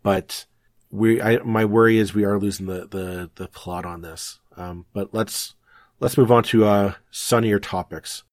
But 0.04 0.46
we 0.92 1.22
I, 1.22 1.38
my 1.40 1.66
worry 1.66 1.98
is 1.98 2.14
we 2.14 2.26
are 2.26 2.40
losing 2.40 2.66
the 2.66 2.88
the 2.88 3.32
the 3.36 3.48
plot 3.48 3.86
on 3.86 4.02
this. 4.02 4.40
Um, 4.58 4.86
but 4.94 5.14
let's 5.14 5.56
let's 6.00 6.18
move 6.18 6.32
on 6.32 6.44
to 6.44 6.66
uh, 6.66 6.94
sunnier 7.10 7.60
topics. 7.60 8.24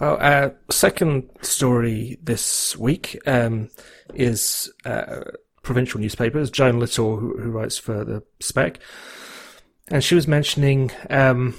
Well, 0.00 0.16
our 0.20 0.54
second 0.70 1.28
story 1.42 2.18
this 2.22 2.76
week 2.76 3.18
um, 3.26 3.68
is 4.14 4.72
uh, 4.84 5.22
provincial 5.62 6.00
newspapers. 6.00 6.50
Joan 6.50 6.78
Little, 6.78 7.16
who, 7.16 7.36
who, 7.36 7.50
writes 7.50 7.78
for 7.78 8.04
the 8.04 8.22
Spec, 8.40 8.78
and 9.90 10.02
she 10.02 10.14
was 10.14 10.28
mentioning 10.28 10.90
um, 11.10 11.54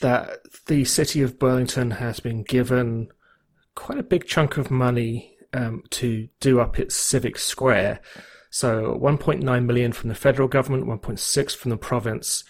that 0.00 0.40
the 0.66 0.84
city 0.84 1.22
of 1.22 1.38
Burlington 1.38 1.92
has 1.92 2.20
been 2.20 2.42
given 2.42 3.08
quite 3.74 3.98
a 3.98 4.02
big 4.02 4.26
chunk 4.26 4.56
of 4.56 4.70
money 4.70 5.36
um, 5.54 5.82
to 5.90 6.28
do 6.40 6.60
up 6.60 6.78
its 6.78 6.94
civic 6.94 7.38
square. 7.38 8.00
So 8.50 8.98
1.9 9.00 9.64
million 9.64 9.92
from 9.92 10.08
the 10.08 10.14
federal 10.14 10.48
government, 10.48 10.86
1.6 10.86 11.56
from 11.56 11.70
the 11.70 11.76
province, 11.76 12.44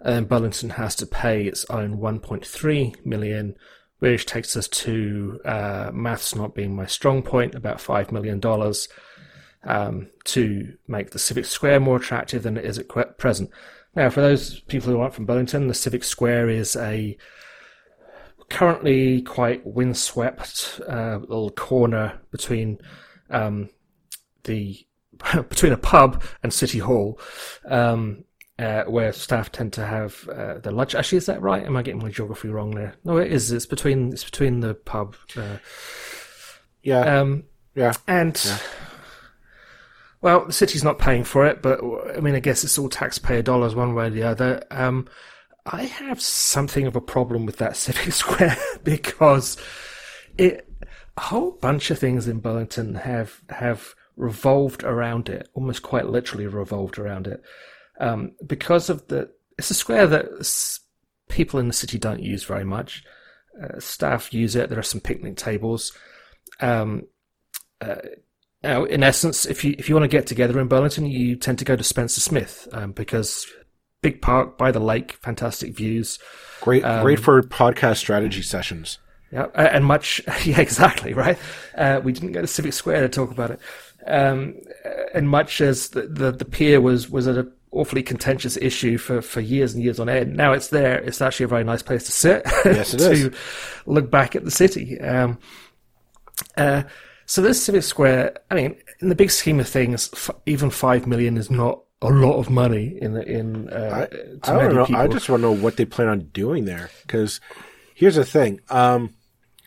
and 0.00 0.28
Burlington 0.28 0.70
has 0.70 0.94
to 0.96 1.06
pay 1.06 1.44
its 1.44 1.64
own 1.70 1.98
1.3 1.98 3.06
million, 3.06 3.54
which 3.98 4.26
takes 4.26 4.56
us 4.56 4.68
to 4.68 5.40
uh, 5.44 5.90
maths 5.92 6.34
not 6.34 6.54
being 6.54 6.74
my 6.74 6.86
strong 6.86 7.22
point, 7.22 7.54
about 7.54 7.80
five 7.80 8.10
million 8.10 8.40
dollars 8.40 8.88
um, 9.64 10.08
to 10.24 10.76
make 10.86 11.10
the 11.10 11.18
civic 11.18 11.44
square 11.44 11.80
more 11.80 11.96
attractive 11.96 12.42
than 12.42 12.56
it 12.56 12.64
is 12.64 12.78
at 12.78 12.88
present. 13.18 13.50
Now, 13.94 14.10
for 14.10 14.20
those 14.20 14.60
people 14.60 14.90
who 14.90 15.00
aren't 15.00 15.14
from 15.14 15.26
Burlington, 15.26 15.68
the 15.68 15.74
civic 15.74 16.04
square 16.04 16.48
is 16.48 16.76
a 16.76 17.16
currently 18.50 19.22
quite 19.22 19.66
windswept 19.66 20.80
uh, 20.88 21.18
little 21.20 21.50
corner 21.50 22.20
between 22.30 22.78
um, 23.30 23.68
the 24.44 24.86
between 25.48 25.72
a 25.72 25.76
pub 25.76 26.22
and 26.42 26.52
City 26.52 26.78
Hall, 26.78 27.20
um, 27.66 28.24
uh, 28.58 28.84
where 28.84 29.12
staff 29.12 29.50
tend 29.50 29.72
to 29.74 29.84
have 29.84 30.28
uh, 30.28 30.58
their 30.58 30.72
lunch. 30.72 30.94
Actually, 30.94 31.18
is 31.18 31.26
that 31.26 31.42
right? 31.42 31.64
Am 31.64 31.76
I 31.76 31.82
getting 31.82 32.02
my 32.02 32.10
geography 32.10 32.48
wrong 32.48 32.70
there? 32.72 32.94
No, 33.04 33.16
it 33.16 33.32
is. 33.32 33.50
It's 33.52 33.66
between 33.66 34.12
it's 34.12 34.24
between 34.24 34.60
the 34.60 34.74
pub. 34.74 35.16
Uh, 35.36 35.58
yeah. 36.82 37.20
Um, 37.20 37.44
yeah. 37.74 37.92
And. 38.06 38.40
Yeah. 38.44 38.58
Well, 40.20 40.46
the 40.46 40.52
city's 40.52 40.82
not 40.82 40.98
paying 40.98 41.24
for 41.24 41.46
it, 41.46 41.62
but 41.62 41.80
I 42.16 42.20
mean, 42.20 42.34
I 42.34 42.40
guess 42.40 42.64
it's 42.64 42.78
all 42.78 42.88
taxpayer 42.88 43.42
dollars 43.42 43.74
one 43.74 43.94
way 43.94 44.06
or 44.06 44.10
the 44.10 44.24
other. 44.24 44.64
Um, 44.70 45.08
I 45.64 45.82
have 45.84 46.20
something 46.20 46.86
of 46.86 46.96
a 46.96 47.00
problem 47.00 47.46
with 47.46 47.58
that 47.58 47.76
civic 47.84 48.12
square 48.12 48.56
because 48.82 49.56
it 50.36 50.68
a 51.16 51.20
whole 51.20 51.52
bunch 51.52 51.90
of 51.90 51.98
things 51.98 52.28
in 52.28 52.38
Burlington 52.38 52.94
have 52.94 53.40
have 53.50 53.94
revolved 54.16 54.82
around 54.84 55.28
it, 55.28 55.48
almost 55.54 55.82
quite 55.82 56.06
literally 56.06 56.46
revolved 56.46 56.98
around 56.98 57.26
it, 57.26 57.42
um, 58.00 58.32
because 58.46 58.88
of 58.88 59.06
the. 59.08 59.30
It's 59.58 59.70
a 59.70 59.74
square 59.74 60.06
that 60.06 60.26
people 61.28 61.58
in 61.58 61.66
the 61.66 61.74
city 61.74 61.98
don't 61.98 62.22
use 62.22 62.44
very 62.44 62.64
much. 62.64 63.02
Uh, 63.60 63.80
staff 63.80 64.32
use 64.32 64.54
it. 64.54 64.70
There 64.70 64.78
are 64.78 64.84
some 64.84 65.00
picnic 65.00 65.36
tables. 65.36 65.92
Um, 66.60 67.08
uh, 67.80 67.96
now, 68.62 68.84
in 68.84 69.02
essence, 69.02 69.46
if 69.46 69.64
you 69.64 69.74
if 69.78 69.88
you 69.88 69.94
want 69.94 70.04
to 70.04 70.16
get 70.16 70.26
together 70.26 70.58
in 70.58 70.68
Burlington, 70.68 71.06
you 71.06 71.36
tend 71.36 71.58
to 71.60 71.64
go 71.64 71.76
to 71.76 71.84
Spencer 71.84 72.20
Smith 72.20 72.66
um, 72.72 72.92
because 72.92 73.46
big 74.02 74.20
park 74.20 74.58
by 74.58 74.70
the 74.70 74.80
lake, 74.80 75.12
fantastic 75.22 75.76
views. 75.76 76.18
Great, 76.60 76.84
um, 76.84 77.02
great 77.02 77.20
for 77.20 77.40
podcast 77.42 77.98
strategy 77.98 78.42
sessions. 78.42 78.98
Yeah, 79.30 79.46
and 79.54 79.84
much. 79.84 80.20
Yeah, 80.44 80.60
exactly. 80.60 81.14
Right. 81.14 81.38
Uh, 81.76 82.00
we 82.02 82.12
didn't 82.12 82.32
go 82.32 82.40
to 82.40 82.46
Civic 82.46 82.72
Square 82.72 83.02
to 83.02 83.08
talk 83.08 83.30
about 83.30 83.50
it. 83.50 83.60
Um, 84.06 84.54
and 85.14 85.28
much 85.28 85.60
as 85.60 85.90
the, 85.90 86.02
the, 86.02 86.32
the 86.32 86.44
pier 86.44 86.80
was 86.80 87.10
was 87.10 87.26
an 87.26 87.52
awfully 87.70 88.02
contentious 88.02 88.56
issue 88.56 88.96
for, 88.96 89.20
for 89.20 89.40
years 89.40 89.74
and 89.74 89.82
years 89.82 90.00
on 90.00 90.08
end, 90.08 90.34
now 90.36 90.52
it's 90.52 90.68
there. 90.68 90.98
It's 90.98 91.20
actually 91.20 91.44
a 91.44 91.48
very 91.48 91.64
nice 91.64 91.82
place 91.82 92.04
to 92.04 92.12
sit. 92.12 92.42
Yes, 92.64 92.94
it 92.94 92.98
to 92.98 93.10
is. 93.10 93.30
look 93.86 94.10
back 94.10 94.34
at 94.34 94.44
the 94.44 94.50
city. 94.50 94.98
Um, 95.00 95.38
uh, 96.56 96.84
so 97.28 97.42
this 97.42 97.62
Civic 97.62 97.82
Square, 97.82 98.38
I 98.50 98.54
mean, 98.54 98.74
in 99.00 99.10
the 99.10 99.14
big 99.14 99.30
scheme 99.30 99.60
of 99.60 99.68
things, 99.68 100.08
f- 100.14 100.30
even 100.46 100.70
five 100.70 101.06
million 101.06 101.36
is 101.36 101.50
not 101.50 101.82
a 102.00 102.08
lot 102.08 102.38
of 102.38 102.48
money 102.48 102.96
in 103.02 103.12
the, 103.12 103.22
in 103.22 103.68
uh, 103.68 104.06
I, 104.42 104.50
I 104.50 104.58
don't 104.58 104.74
know. 104.74 104.86
People. 104.86 105.02
I 105.02 105.08
just 105.08 105.28
want 105.28 105.42
to 105.42 105.48
know 105.48 105.52
what 105.52 105.76
they 105.76 105.84
plan 105.84 106.08
on 106.08 106.20
doing 106.32 106.64
there. 106.64 106.88
Because 107.02 107.42
here's 107.94 108.14
the 108.14 108.24
thing. 108.24 108.60
Um, 108.70 109.14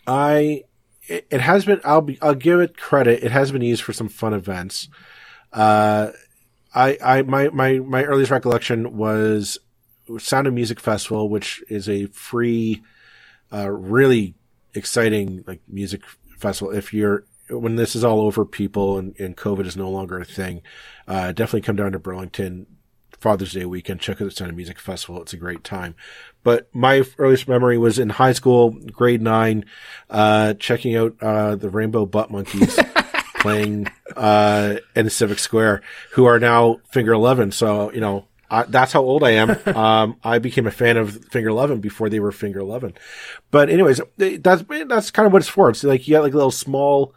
I 0.07 0.63
it, 1.07 1.27
it, 1.29 1.39
has 1.39 1.65
been. 1.65 1.79
I'll 1.83 2.01
be. 2.01 2.17
I'll 2.19 2.33
give 2.33 2.59
it 2.61 2.77
credit. 2.77 3.23
It 3.23 3.31
has 3.31 3.51
been 3.51 3.61
used 3.61 3.83
for 3.83 3.93
some 3.93 4.09
fun 4.09 4.33
events. 4.33 4.89
Uh, 5.53 6.13
I 6.73 6.97
I 6.99 7.21
my 7.21 7.49
my 7.49 7.77
my 7.77 8.05
earliest 8.05 8.31
recollection 8.31 8.97
was 8.97 9.59
Sound 10.17 10.47
of 10.47 10.55
Music 10.55 10.79
Festival, 10.79 11.29
which 11.29 11.63
is 11.69 11.87
a 11.87 12.07
free, 12.07 12.81
uh, 13.53 13.69
really 13.69 14.33
exciting 14.73 15.43
like 15.45 15.61
music 15.67 16.01
festival. 16.39 16.73
If 16.73 16.91
you're 16.91 17.25
when 17.51 17.75
this 17.75 17.95
is 17.95 18.03
all 18.03 18.21
over, 18.21 18.45
people 18.45 18.97
and, 18.97 19.19
and 19.19 19.37
COVID 19.37 19.65
is 19.65 19.77
no 19.77 19.89
longer 19.89 20.19
a 20.19 20.25
thing, 20.25 20.61
uh, 21.07 21.31
definitely 21.31 21.61
come 21.61 21.75
down 21.75 21.91
to 21.91 21.99
Burlington 21.99 22.67
Father's 23.21 23.53
Day 23.53 23.65
weekend. 23.65 23.99
Check 23.99 24.19
out 24.19 24.25
the 24.25 24.31
Sound 24.31 24.55
Music 24.55 24.79
Festival. 24.79 25.21
It's 25.21 25.33
a 25.33 25.37
great 25.37 25.63
time. 25.63 25.95
But 26.43 26.73
my 26.73 27.03
earliest 27.19 27.47
memory 27.47 27.77
was 27.77 27.99
in 27.99 28.09
high 28.09 28.33
school, 28.33 28.71
grade 28.71 29.21
nine, 29.21 29.65
uh, 30.09 30.55
checking 30.55 30.95
out, 30.95 31.15
uh, 31.21 31.55
the 31.55 31.69
Rainbow 31.69 32.07
Butt 32.07 32.31
Monkeys 32.31 32.79
playing, 33.39 33.91
uh, 34.15 34.77
in 34.95 35.05
the 35.05 35.11
Civic 35.11 35.37
Square, 35.37 35.83
who 36.13 36.25
are 36.25 36.39
now 36.39 36.79
Finger 36.89 37.13
Eleven. 37.13 37.51
So, 37.51 37.91
you 37.91 37.99
know, 38.01 38.25
I, 38.49 38.63
that's 38.63 38.91
how 38.91 39.01
old 39.01 39.23
I 39.23 39.31
am. 39.31 39.57
Um, 39.71 40.17
I 40.23 40.39
became 40.39 40.67
a 40.67 40.71
fan 40.71 40.97
of 40.97 41.23
Finger 41.25 41.49
Eleven 41.49 41.79
before 41.79 42.09
they 42.09 42.19
were 42.19 42.31
Finger 42.31 42.59
Eleven. 42.59 42.93
But 43.51 43.69
anyways, 43.69 44.01
that's, 44.17 44.63
that's 44.87 45.11
kind 45.11 45.25
of 45.25 45.33
what 45.33 45.41
it's 45.41 45.49
for. 45.49 45.69
It's 45.69 45.83
like 45.83 46.07
you 46.07 46.15
got 46.15 46.23
like 46.23 46.33
little 46.33 46.51
small, 46.51 47.13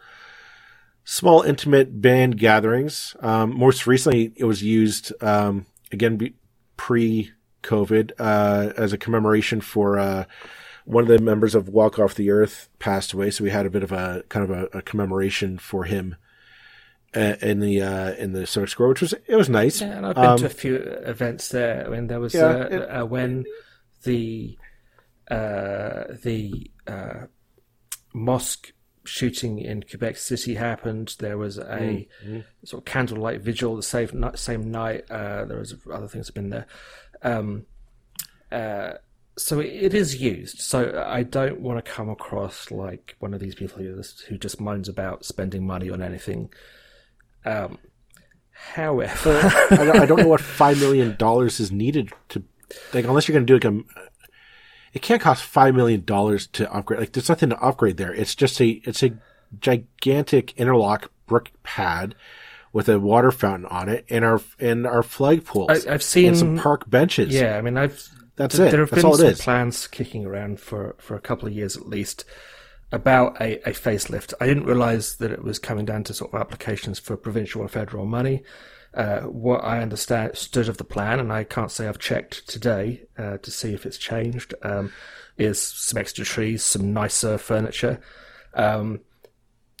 small 1.05 1.43
intimate 1.43 2.01
band 2.01 2.37
gatherings. 2.37 3.15
Um, 3.21 3.57
most 3.57 3.87
recently, 3.87 4.33
it 4.35 4.43
was 4.43 4.61
used 4.61 5.13
um, 5.23 5.65
again 5.91 6.33
pre 6.75 7.31
COVID 7.63 8.11
uh, 8.19 8.73
as 8.75 8.91
a 8.91 8.97
commemoration 8.97 9.61
for 9.61 9.97
uh, 9.97 10.25
one 10.83 11.03
of 11.03 11.07
the 11.07 11.19
members 11.19 11.55
of 11.55 11.69
Walk 11.69 11.97
Off 11.97 12.15
the 12.15 12.31
Earth 12.31 12.69
passed 12.79 13.13
away. 13.13 13.31
So 13.31 13.43
we 13.43 13.51
had 13.51 13.65
a 13.65 13.69
bit 13.69 13.83
of 13.83 13.91
a 13.91 14.23
kind 14.27 14.49
of 14.49 14.51
a, 14.51 14.77
a 14.77 14.81
commemoration 14.81 15.57
for 15.57 15.85
him 15.85 16.15
uh, 17.15 17.35
in 17.41 17.59
the 17.59 17.81
uh, 17.81 18.13
in 18.13 18.33
the 18.33 18.45
Civic 18.45 18.69
Square, 18.69 18.89
which 18.89 19.01
was 19.01 19.13
it 19.13 19.35
was 19.35 19.49
nice. 19.49 19.81
Yeah, 19.81 19.97
and 19.97 20.05
I've 20.05 20.15
been 20.15 20.25
um, 20.25 20.37
to 20.39 20.45
a 20.47 20.49
few 20.49 20.75
events 20.75 21.49
there. 21.49 21.85
I 21.85 21.89
mean, 21.89 22.07
there 22.07 22.19
was 22.19 22.33
yeah, 22.33 22.45
uh, 22.45 22.67
it, 22.69 22.81
uh, 22.81 23.05
when 23.05 23.45
the 24.03 24.57
the 25.29 26.71
mosque 28.13 28.71
shooting 29.05 29.59
in 29.59 29.83
Quebec 29.83 30.17
City 30.17 30.55
happened. 30.55 31.15
There 31.19 31.37
was 31.37 31.57
a 31.57 31.63
mm-hmm. 31.63 32.39
sort 32.63 32.81
of 32.81 32.85
candlelight 32.85 33.41
vigil 33.41 33.75
the 33.75 33.83
same 33.83 34.31
same 34.35 34.71
night. 34.71 35.09
Uh, 35.09 35.45
there 35.45 35.57
was 35.57 35.75
other 35.91 36.07
things 36.07 36.27
have 36.27 36.35
been 36.35 36.49
there. 36.49 36.67
Um, 37.21 37.65
uh, 38.51 38.93
so 39.37 39.59
it 39.59 39.93
is 39.93 40.21
used. 40.21 40.59
So 40.59 41.03
I 41.05 41.23
don't 41.23 41.59
want 41.59 41.83
to 41.83 41.91
come 41.91 42.09
across 42.09 42.71
like 42.71 43.15
one 43.19 43.33
of 43.33 43.39
these 43.39 43.55
people 43.55 43.79
who 43.79 43.95
just, 43.97 44.21
who 44.21 44.37
just 44.37 44.61
moans 44.61 44.87
about 44.87 45.25
spending 45.25 45.65
money 45.67 45.89
on 45.89 46.01
anything. 46.01 46.49
Um, 47.43 47.77
however, 48.51 49.39
I 49.71 50.05
don't 50.05 50.19
know 50.19 50.27
what 50.27 50.41
five 50.41 50.79
million 50.79 51.15
dollars 51.17 51.59
is 51.59 51.71
needed 51.71 52.11
to 52.29 52.43
like 52.93 53.05
unless 53.05 53.27
you're 53.27 53.33
going 53.33 53.45
to 53.45 53.59
do 53.59 53.69
like 53.69 53.83
a 53.83 53.83
it 54.95 55.01
can't 55.01 55.21
cost 55.21 55.43
five 55.43 55.75
million 55.75 56.03
dollars 56.05 56.47
to 56.47 56.73
upgrade. 56.73 57.01
Like 57.01 57.11
there's 57.11 57.29
nothing 57.29 57.49
to 57.49 57.59
upgrade 57.59 57.97
there. 57.97 58.13
It's 58.13 58.33
just 58.33 58.59
a 58.61 58.81
it's 58.85 59.03
a 59.03 59.11
gigantic 59.59 60.57
interlock 60.57 61.11
brick 61.27 61.51
pad 61.63 62.15
with 62.71 62.89
a 62.89 62.99
water 62.99 63.31
fountain 63.31 63.67
on 63.67 63.89
it 63.89 64.05
and 64.09 64.23
our 64.25 64.41
and 64.57 64.87
our 64.87 65.03
flagpoles. 65.03 65.87
I, 65.87 65.91
have 65.91 66.01
seen 66.01 66.33
some 66.33 66.57
park 66.57 66.89
benches. 66.89 67.33
Yeah, 67.33 67.57
I 67.57 67.61
mean 67.61 67.77
I've 67.77 68.09
that's 68.37 68.55
th- 68.55 68.69
it. 68.69 68.71
There 68.71 68.79
have 68.79 68.89
that's 68.89 69.03
been 69.03 69.13
some 69.13 69.25
is. 69.27 69.41
plans 69.41 69.87
kicking 69.87 70.25
around 70.25 70.61
for 70.61 70.95
for 70.97 71.15
a 71.15 71.21
couple 71.21 71.47
of 71.47 71.53
years 71.53 71.75
at 71.75 71.87
least. 71.87 72.23
about 72.91 73.39
a, 73.41 73.57
a 73.67 73.73
facelift. 73.73 74.33
I 74.39 74.47
didn't 74.47 74.65
realize 74.65 75.17
that 75.17 75.31
it 75.31 75.43
was 75.43 75.59
coming 75.59 75.83
down 75.85 76.05
to 76.05 76.13
sort 76.13 76.33
of 76.33 76.39
applications 76.39 76.99
for 76.99 77.17
provincial 77.17 77.61
or 77.61 77.67
federal 77.67 78.05
money. 78.05 78.43
Uh, 78.95 79.21
what 79.23 79.63
I 79.65 79.81
understood 79.81 80.69
of 80.69 80.77
the 80.77 80.85
plan, 80.85 81.19
and 81.19 81.31
I 81.31 81.43
can't 81.43 81.69
say 81.69 81.85
I've 81.85 81.99
checked 81.99 82.47
today 82.47 83.03
uh, 83.17 83.37
to 83.39 83.51
see 83.51 83.73
if 83.73 83.85
it's 83.85 83.97
changed, 83.97 84.53
um, 84.61 84.93
is 85.37 85.61
some 85.61 85.99
extra 85.99 86.23
trees, 86.23 86.63
some 86.63 86.93
nicer 86.93 87.37
furniture. 87.37 87.99
Um, 88.53 89.01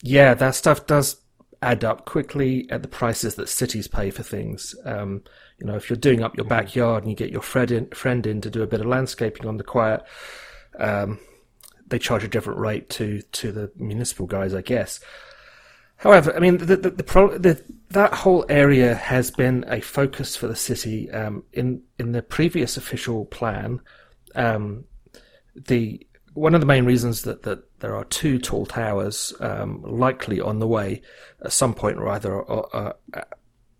yeah, 0.03 0.33
that 0.33 0.53
stuff 0.55 0.85
does 0.85 1.21
add 1.61 1.85
up 1.85 2.05
quickly 2.05 2.69
at 2.69 2.81
the 2.81 2.89
prices 2.89 3.35
that 3.35 3.47
cities 3.47 3.87
pay 3.87 4.11
for 4.11 4.21
things. 4.21 4.75
Um, 4.83 5.23
you 5.59 5.65
know, 5.65 5.75
if 5.75 5.89
you're 5.89 5.97
doing 5.97 6.21
up 6.21 6.35
your 6.35 6.45
backyard 6.45 7.03
and 7.03 7.09
you 7.09 7.15
get 7.15 7.31
your 7.31 7.41
friend 7.41 7.71
in, 7.71 7.87
friend 7.91 8.27
in 8.27 8.41
to 8.41 8.49
do 8.49 8.63
a 8.63 8.67
bit 8.67 8.81
of 8.81 8.85
landscaping 8.85 9.47
on 9.47 9.55
the 9.55 9.63
quiet, 9.63 10.03
um, 10.77 11.19
they 11.87 11.99
charge 11.99 12.23
a 12.23 12.27
different 12.27 12.59
rate 12.59 12.89
to 12.89 13.21
to 13.21 13.51
the 13.51 13.71
municipal 13.77 14.25
guys, 14.25 14.53
I 14.53 14.61
guess. 14.61 14.99
However, 15.97 16.35
I 16.35 16.39
mean, 16.39 16.57
the 16.57 16.75
the, 16.77 16.89
the, 16.89 17.03
pro, 17.03 17.37
the 17.37 17.63
that 17.91 18.13
whole 18.13 18.45
area 18.49 18.95
has 18.95 19.31
been 19.31 19.65
a 19.67 19.81
focus 19.81 20.35
for 20.35 20.47
the 20.47 20.55
city. 20.55 21.09
Um, 21.11 21.43
in 21.53 21.81
in 21.97 22.11
the 22.11 22.21
previous 22.21 22.77
official 22.77 23.25
plan, 23.25 23.79
um, 24.35 24.85
the 25.55 26.05
one 26.33 26.53
of 26.53 26.59
the 26.59 26.67
main 26.67 26.83
reasons 26.83 27.21
that, 27.21 27.43
that 27.43 27.63
there 27.79 27.95
are 27.95 28.03
two 28.05 28.37
tall 28.37 28.65
towers 28.65 29.33
um, 29.39 29.81
likely 29.83 30.41
on 30.41 30.59
the 30.59 30.67
way 30.67 31.01
at 31.43 31.53
some 31.53 31.73
point 31.73 31.97
or 31.97 32.09
other 32.09 32.41
or, 32.41 32.75
uh, 32.75 32.91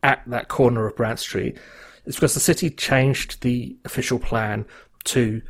at 0.02 0.24
that 0.28 0.48
corner 0.48 0.88
of 0.88 0.96
Brant 0.96 1.20
Street 1.20 1.58
is 2.06 2.16
because 2.16 2.34
the 2.34 2.40
city 2.40 2.70
changed 2.70 3.42
the 3.42 3.76
official 3.84 4.20
plan 4.20 4.66
to 5.04 5.42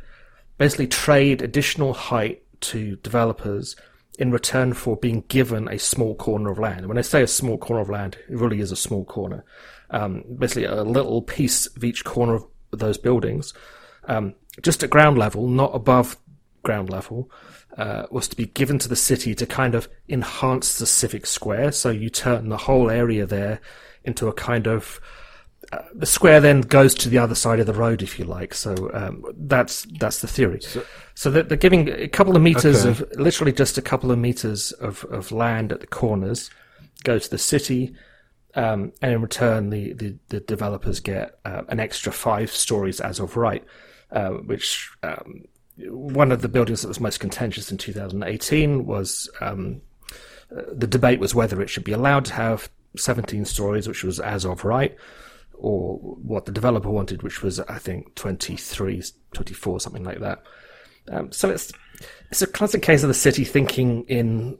basically 0.58 0.88
trade 0.88 1.42
additional 1.42 1.92
height 1.92 2.42
to 2.60 2.96
developers 2.96 3.76
in 4.18 4.30
return 4.30 4.72
for 4.72 4.96
being 4.96 5.24
given 5.28 5.68
a 5.68 5.78
small 5.78 6.14
corner 6.14 6.50
of 6.50 6.58
land. 6.58 6.86
When 6.86 6.98
I 6.98 7.02
say 7.02 7.22
a 7.22 7.26
small 7.26 7.58
corner 7.58 7.82
of 7.82 7.90
land, 7.90 8.16
it 8.28 8.36
really 8.36 8.60
is 8.60 8.72
a 8.72 8.76
small 8.76 9.04
corner. 9.04 9.44
Um, 9.90 10.24
basically, 10.38 10.64
a 10.64 10.82
little 10.82 11.22
piece 11.22 11.66
of 11.66 11.84
each 11.84 12.04
corner 12.04 12.34
of 12.34 12.46
those 12.72 12.98
buildings, 12.98 13.52
um, 14.04 14.34
just 14.62 14.82
at 14.82 14.90
ground 14.90 15.18
level, 15.18 15.48
not 15.48 15.74
above 15.74 16.16
ground 16.62 16.90
level, 16.90 17.30
uh, 17.76 18.06
was 18.10 18.26
to 18.28 18.36
be 18.36 18.46
given 18.46 18.78
to 18.78 18.88
the 18.88 18.96
city 18.96 19.34
to 19.34 19.46
kind 19.46 19.74
of 19.74 19.88
enhance 20.08 20.78
the 20.78 20.86
civic 20.86 21.26
square. 21.26 21.70
So 21.70 21.90
you 21.90 22.10
turn 22.10 22.48
the 22.48 22.56
whole 22.56 22.90
area 22.90 23.26
there 23.26 23.60
into 24.04 24.28
a 24.28 24.32
kind 24.32 24.66
of 24.66 25.00
uh, 25.72 25.82
the 25.94 26.06
square 26.06 26.40
then 26.40 26.60
goes 26.60 26.94
to 26.94 27.08
the 27.08 27.18
other 27.18 27.34
side 27.34 27.58
of 27.58 27.66
the 27.66 27.72
road, 27.72 28.02
if 28.02 28.18
you 28.18 28.24
like. 28.24 28.54
So 28.54 28.90
um, 28.94 29.24
that's 29.36 29.86
that's 29.98 30.20
the 30.20 30.28
theory. 30.28 30.60
So, 30.60 30.84
so 31.14 31.30
they're, 31.30 31.42
they're, 31.42 31.56
giving 31.56 31.88
a 31.88 32.08
couple 32.08 32.36
of 32.36 32.42
meters 32.42 32.86
okay. 32.86 32.90
of 32.90 33.18
literally 33.18 33.52
just 33.52 33.78
a 33.78 33.82
couple 33.82 34.10
of 34.10 34.18
meters 34.18 34.72
of, 34.72 35.04
of 35.06 35.32
land 35.32 35.72
at 35.72 35.80
the 35.80 35.86
corners 35.86 36.50
go 37.04 37.18
to 37.18 37.30
the 37.30 37.38
city, 37.38 37.94
um, 38.54 38.92
and 39.02 39.12
in 39.12 39.22
return, 39.22 39.70
the 39.70 39.92
the, 39.94 40.16
the 40.28 40.40
developers 40.40 41.00
get 41.00 41.38
uh, 41.44 41.62
an 41.68 41.80
extra 41.80 42.12
five 42.12 42.50
stories 42.50 43.00
as 43.00 43.20
of 43.20 43.36
right, 43.36 43.64
uh, 44.10 44.30
which. 44.30 44.90
Um, 45.02 45.44
one 45.90 46.32
of 46.32 46.40
the 46.40 46.48
buildings 46.48 46.80
that 46.80 46.88
was 46.88 47.00
most 47.00 47.20
contentious 47.20 47.70
in 47.70 47.76
2018 47.76 48.86
was 48.86 49.28
um, 49.42 49.82
uh, 50.50 50.62
the 50.72 50.86
debate 50.86 51.20
was 51.20 51.34
whether 51.34 51.60
it 51.60 51.68
should 51.68 51.84
be 51.84 51.92
allowed 51.92 52.24
to 52.24 52.32
have 52.32 52.70
17 52.96 53.44
stories, 53.44 53.88
which 53.88 54.04
was 54.04 54.20
as 54.20 54.44
of 54.44 54.64
right, 54.64 54.96
or 55.58 55.96
what 55.96 56.46
the 56.46 56.52
developer 56.52 56.90
wanted, 56.90 57.22
which 57.22 57.42
was 57.42 57.60
I 57.60 57.78
think 57.78 58.14
23, 58.14 59.02
24, 59.32 59.80
something 59.80 60.04
like 60.04 60.20
that. 60.20 60.42
Um, 61.08 61.30
so 61.32 61.50
it's 61.50 61.72
it's 62.30 62.42
a 62.42 62.46
classic 62.46 62.82
case 62.82 63.02
of 63.02 63.08
the 63.08 63.14
city 63.14 63.44
thinking 63.44 64.04
in 64.04 64.58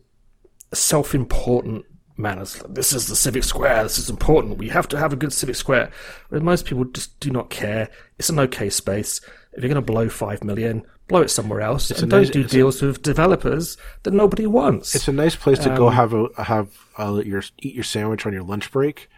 self-important 0.72 1.84
manners. 2.16 2.62
This 2.68 2.92
is 2.92 3.06
the 3.06 3.16
civic 3.16 3.44
square. 3.44 3.82
This 3.82 3.98
is 3.98 4.08
important. 4.08 4.58
We 4.58 4.68
have 4.68 4.88
to 4.88 4.98
have 4.98 5.12
a 5.12 5.16
good 5.16 5.32
civic 5.32 5.56
square. 5.56 5.90
Whereas 6.28 6.42
most 6.42 6.64
people 6.64 6.84
just 6.84 7.18
do 7.20 7.30
not 7.30 7.50
care. 7.50 7.88
It's 8.18 8.30
an 8.30 8.38
okay 8.40 8.70
space. 8.70 9.20
If 9.52 9.62
you're 9.62 9.72
going 9.72 9.74
to 9.74 9.92
blow 9.92 10.08
five 10.08 10.44
million, 10.44 10.84
blow 11.08 11.22
it 11.22 11.30
somewhere 11.30 11.60
else, 11.60 11.90
it's 11.90 12.02
and 12.02 12.10
don't 12.10 12.30
do 12.32 12.44
deals 12.44 12.82
a, 12.82 12.86
with 12.86 13.02
developers 13.02 13.76
that 14.02 14.12
nobody 14.12 14.46
wants. 14.46 14.94
It's 14.94 15.08
a 15.08 15.12
nice 15.12 15.36
place 15.36 15.58
to 15.60 15.70
um, 15.70 15.76
go 15.76 15.88
have 15.88 16.12
a 16.12 16.28
have 16.42 16.76
a, 16.98 17.22
your 17.24 17.42
eat 17.58 17.74
your 17.74 17.84
sandwich 17.84 18.26
on 18.26 18.32
your 18.32 18.42
lunch 18.42 18.70
break 18.70 19.08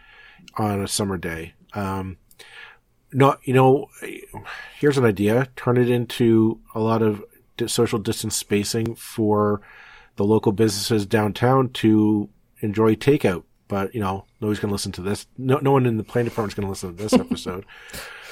on 0.55 0.81
a 0.81 0.87
summer 0.87 1.17
day. 1.17 1.53
Um, 1.73 2.17
no, 3.11 3.37
you 3.43 3.53
know, 3.53 3.89
here's 4.79 4.97
an 4.97 5.05
idea: 5.05 5.47
turn 5.55 5.77
it 5.77 5.89
into 5.89 6.59
a 6.75 6.79
lot 6.79 7.01
of 7.01 7.23
social 7.67 7.99
distance 7.99 8.35
spacing 8.35 8.95
for 8.95 9.61
the 10.15 10.23
local 10.23 10.51
businesses 10.51 11.05
downtown 11.05 11.69
to 11.69 12.29
enjoy 12.61 12.95
takeout. 12.95 13.43
But 13.67 13.93
you 13.93 14.01
know, 14.01 14.25
nobody's 14.41 14.59
going 14.59 14.69
to 14.69 14.73
listen 14.73 14.91
to 14.93 15.01
this. 15.01 15.27
No, 15.37 15.57
no 15.59 15.71
one 15.71 15.85
in 15.85 15.97
the 15.97 16.03
planning 16.03 16.29
department 16.29 16.53
is 16.53 16.55
going 16.55 16.65
to 16.65 16.69
listen 16.69 16.95
to 16.95 17.03
this 17.03 17.13
episode. 17.19 17.65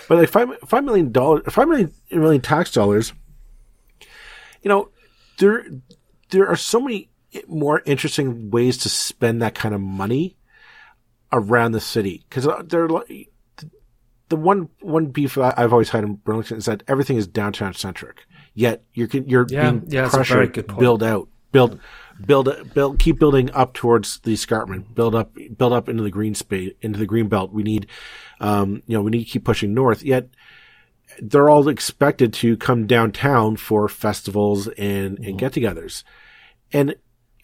but 0.08 0.18
like 0.18 0.30
five 0.30 0.50
five 0.66 0.84
million 0.84 1.12
dollars, 1.12 1.44
five 1.50 1.68
million 1.68 1.92
million 2.12 2.42
tax 2.42 2.72
dollars. 2.72 3.14
You 4.62 4.70
know, 4.70 4.90
there 5.40 5.66
there 6.30 6.48
are 6.48 6.56
so 6.56 6.80
many 6.80 7.10
more 7.48 7.82
interesting 7.86 8.52
ways 8.52 8.78
to 8.80 8.90
spend 8.90 9.42
that 9.42 9.56
kind 9.56 9.76
of 9.76 9.82
money 9.82 10.38
around 11.32 11.74
the 11.74 11.82
city 11.82 12.24
because 12.30 12.48
uh, 12.48 12.64
they're 12.66 12.90
like 12.90 13.30
the 14.30 14.36
one 14.36 14.70
one 14.82 15.08
beef 15.08 15.38
I've 15.38 15.72
always 15.72 15.90
had 15.90 16.04
in 16.04 16.16
Burlington 16.16 16.58
is 16.58 16.66
that 16.66 16.84
everything 16.88 17.18
is 17.18 17.28
downtown 17.28 17.74
centric. 17.74 18.26
Yet 18.54 18.84
you're 18.94 19.08
you're 19.12 19.46
yeah, 19.50 19.72
being 19.72 19.86
yeah, 19.88 20.10
pressured 20.10 20.54
build 20.78 21.04
out, 21.04 21.30
build, 21.52 21.80
build, 22.26 22.74
build, 22.74 23.00
keep 23.00 23.20
building 23.20 23.52
up 23.52 23.74
towards 23.74 24.20
the 24.22 24.34
escarpment, 24.34 24.96
build 24.96 25.16
up, 25.16 25.38
build 25.58 25.74
up 25.74 25.88
into 25.88 26.04
the 26.04 26.10
green 26.10 26.36
space, 26.36 26.74
into 26.82 27.00
the 27.00 27.06
green 27.06 27.28
belt. 27.28 27.54
We 27.54 27.64
need, 27.64 27.88
um, 28.40 28.82
you 28.88 28.98
know, 28.98 29.04
we 29.04 29.12
need 29.12 29.26
to 29.26 29.30
keep 29.30 29.46
pushing 29.46 29.74
north. 29.74 30.04
Yet 30.04 30.30
they're 31.22 31.50
all 31.50 31.68
expected 31.70 32.34
to 32.34 32.58
come 32.58 32.88
downtown 32.88 33.56
for 33.58 33.88
festivals 33.88 34.68
and, 34.70 35.18
and 35.18 35.20
mm-hmm. 35.20 35.38
get-togethers. 35.38 36.04
And 36.74 36.96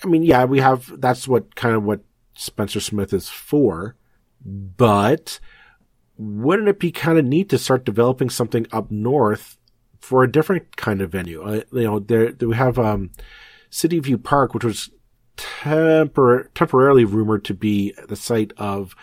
I 0.04 0.08
mean, 0.08 0.24
yeah, 0.24 0.46
we 0.46 0.60
have 0.60 1.00
that's 1.00 1.28
what 1.28 1.56
kind 1.56 1.76
of 1.76 1.84
what 1.84 2.02
Spencer 2.34 2.80
Smith 2.80 3.13
is 3.13 3.30
for, 3.30 3.96
but 4.43 5.39
wouldn't 6.17 6.67
it 6.67 6.80
be 6.80 6.91
kind 6.91 7.17
of 7.17 7.26
neat 7.26 7.50
to 7.50 7.58
start 7.58 7.86
developing 7.86 8.30
something 8.30 8.67
up 8.72 8.91
north 8.91 9.58
for 10.00 10.24
a 10.24 10.32
different 10.32 10.76
kind 10.76 11.02
of 11.02 11.12
venue? 11.12 11.41
Uh, 11.41 11.62
you 11.72 11.84
know, 11.84 12.00
there, 12.00 12.34
we 12.39 12.56
have 12.56 12.78
um, 12.78 13.12
City 13.69 14.00
View 14.00 14.17
Park, 14.17 14.54
which 14.54 14.63
was 14.63 14.89
tempor- 15.38 16.48
temporarily 16.54 17.06
rumored 17.06 17.43
to 17.46 17.54
be 17.54 17.93
the 18.08 18.15
site 18.15 18.54
of 18.58 18.96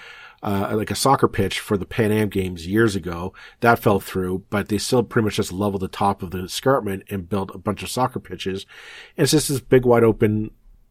uh, 0.43 0.73
like 0.75 0.91
a 0.91 0.95
soccer 0.95 1.29
pitch 1.29 1.61
for 1.61 1.77
the 1.77 1.85
Pan 1.85 2.13
Am 2.13 2.29
games 2.29 2.67
years 2.67 2.97
ago. 2.97 3.35
That 3.61 3.79
fell 3.79 4.01
through, 4.01 4.45
but 4.51 4.69
they 4.69 4.79
still 4.79 5.03
pretty 5.03 5.25
much 5.25 5.37
just 5.37 5.53
leveled 5.53 5.83
the 5.83 5.89
top 5.89 6.23
of 6.23 6.31
the 6.31 6.45
escarpment 6.45 7.05
and 7.11 7.29
built 7.29 7.55
a 7.55 7.59
bunch 7.59 7.83
of 7.83 7.91
soccer 7.91 8.21
pitches. 8.21 8.65
And 9.17 9.25
it's 9.25 9.33
just 9.33 9.49
this 9.49 9.61
big 9.61 9.85
wide 9.85 10.05
open 10.05 10.51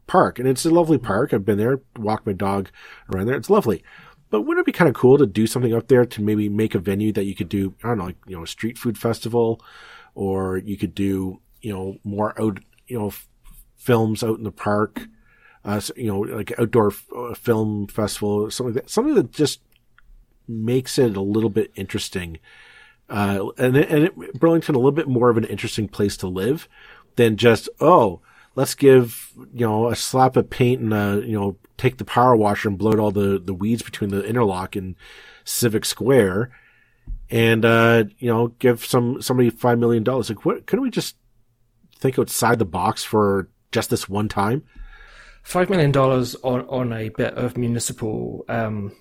park. 0.09 0.39
And 0.39 0.47
it's 0.47 0.65
a 0.65 0.69
lovely 0.69 0.97
park. 0.97 1.33
I've 1.33 1.45
been 1.45 1.57
there, 1.57 1.81
walk 1.97 2.25
my 2.25 2.33
dog 2.33 2.69
around 3.09 3.27
there. 3.27 3.37
It's 3.37 3.49
lovely. 3.49 3.83
But 4.29 4.41
wouldn't 4.41 4.63
it 4.63 4.65
be 4.65 4.77
kind 4.77 4.89
of 4.89 4.95
cool 4.95 5.17
to 5.17 5.25
do 5.25 5.47
something 5.47 5.73
up 5.73 5.87
there 5.87 6.05
to 6.05 6.21
maybe 6.21 6.49
make 6.49 6.75
a 6.75 6.79
venue 6.79 7.11
that 7.13 7.25
you 7.25 7.35
could 7.35 7.49
do, 7.49 7.73
I 7.83 7.87
don't 7.87 7.97
know, 7.97 8.05
like, 8.05 8.17
you 8.27 8.35
know, 8.35 8.43
a 8.43 8.47
street 8.47 8.77
food 8.77 8.97
festival, 8.97 9.61
or 10.13 10.57
you 10.57 10.77
could 10.77 10.93
do, 10.93 11.41
you 11.61 11.73
know, 11.73 11.97
more 12.03 12.39
out, 12.39 12.59
you 12.87 12.99
know, 12.99 13.07
f- 13.07 13.27
films 13.77 14.23
out 14.23 14.37
in 14.37 14.43
the 14.43 14.51
park, 14.51 15.07
uh, 15.65 15.79
so, 15.79 15.93
you 15.95 16.07
know, 16.07 16.19
like 16.19 16.53
outdoor 16.59 16.91
f- 16.91 17.05
uh, 17.15 17.33
film 17.33 17.87
festival, 17.87 18.29
or 18.29 18.51
something 18.51 18.75
like 18.75 18.83
that, 18.83 18.91
something 18.91 19.15
that 19.15 19.31
just 19.31 19.61
makes 20.47 20.99
it 20.99 21.17
a 21.17 21.21
little 21.21 21.49
bit 21.49 21.71
interesting. 21.75 22.37
Uh, 23.09 23.49
and, 23.57 23.75
and 23.75 24.03
it, 24.05 24.39
Burlington 24.39 24.75
a 24.75 24.77
little 24.77 24.91
bit 24.91 25.07
more 25.07 25.31
of 25.31 25.37
an 25.37 25.43
interesting 25.43 25.87
place 25.87 26.15
to 26.17 26.27
live 26.27 26.67
than 27.15 27.35
just, 27.35 27.67
oh, 27.79 28.21
let's 28.55 28.75
give, 28.75 29.31
you 29.53 29.65
know, 29.65 29.89
a 29.89 29.95
slap 29.95 30.35
of 30.35 30.49
paint 30.49 30.81
and 30.81 30.93
a, 30.93 31.23
you 31.25 31.33
know, 31.33 31.57
take 31.77 31.97
the 31.97 32.05
power 32.05 32.35
washer 32.35 32.67
and 32.67 32.77
blow 32.77 32.91
out 32.91 32.99
all 32.99 33.11
the, 33.11 33.39
the 33.39 33.53
weeds 33.53 33.81
between 33.81 34.09
the 34.09 34.23
interlock 34.25 34.75
and 34.75 34.95
Civic 35.43 35.85
Square 35.85 36.51
and, 37.29 37.63
uh, 37.63 38.05
you 38.17 38.27
know, 38.27 38.49
give 38.59 38.85
some, 38.85 39.21
somebody 39.21 39.51
$5 39.51 39.79
million. 39.79 40.03
Like, 40.03 40.45
what, 40.45 40.65
couldn't 40.65 40.83
we 40.83 40.89
just 40.89 41.15
think 41.97 42.17
outside 42.17 42.59
the 42.59 42.65
box 42.65 43.03
for 43.03 43.49
just 43.71 43.89
this 43.89 44.09
one 44.09 44.27
time? 44.27 44.63
$5 45.45 45.69
million 45.69 45.95
on, 45.95 46.61
on 46.67 46.93
a 46.93 47.09
bit 47.09 47.33
of 47.35 47.57
municipal, 47.57 48.45
um, 48.49 48.91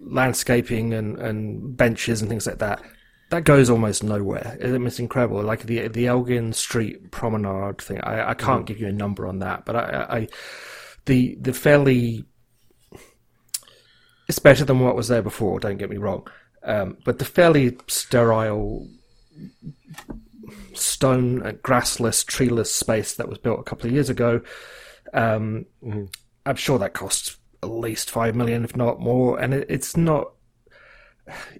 landscaping 0.00 0.92
and, 0.94 1.18
and 1.18 1.76
benches 1.76 2.20
and 2.20 2.28
things 2.28 2.46
like 2.46 2.58
that 2.58 2.82
that 3.30 3.44
goes 3.44 3.70
almost 3.70 4.04
nowhere. 4.04 4.56
It's 4.60 4.98
incredible. 4.98 5.42
Like 5.42 5.64
the 5.64 5.88
the 5.88 6.06
Elgin 6.06 6.52
Street 6.52 7.10
Promenade 7.10 7.80
thing. 7.80 8.00
I, 8.00 8.30
I 8.30 8.34
can't 8.34 8.64
mm. 8.64 8.66
give 8.66 8.80
you 8.80 8.88
a 8.88 8.92
number 8.92 9.26
on 9.26 9.40
that, 9.40 9.64
but 9.64 9.76
I, 9.76 10.06
I 10.08 10.28
the 11.06 11.36
the 11.40 11.52
fairly 11.52 12.24
it's 14.28 14.38
better 14.38 14.64
than 14.64 14.80
what 14.80 14.96
was 14.96 15.08
there 15.08 15.22
before. 15.22 15.60
Don't 15.60 15.76
get 15.78 15.90
me 15.90 15.96
wrong, 15.96 16.26
um, 16.62 16.96
but 17.04 17.18
the 17.18 17.24
fairly 17.24 17.76
sterile 17.86 18.88
stone, 20.74 21.42
uh, 21.42 21.52
grassless, 21.52 22.24
treeless 22.24 22.74
space 22.74 23.14
that 23.14 23.28
was 23.28 23.38
built 23.38 23.60
a 23.60 23.64
couple 23.64 23.86
of 23.86 23.92
years 23.92 24.10
ago. 24.10 24.40
Um, 25.12 25.66
mm-hmm. 25.82 26.04
I'm 26.46 26.56
sure 26.56 26.78
that 26.78 26.92
costs 26.92 27.36
at 27.62 27.70
least 27.70 28.10
five 28.10 28.34
million, 28.34 28.64
if 28.64 28.76
not 28.76 29.00
more, 29.00 29.40
and 29.40 29.54
it, 29.54 29.66
it's 29.68 29.96
not. 29.96 30.33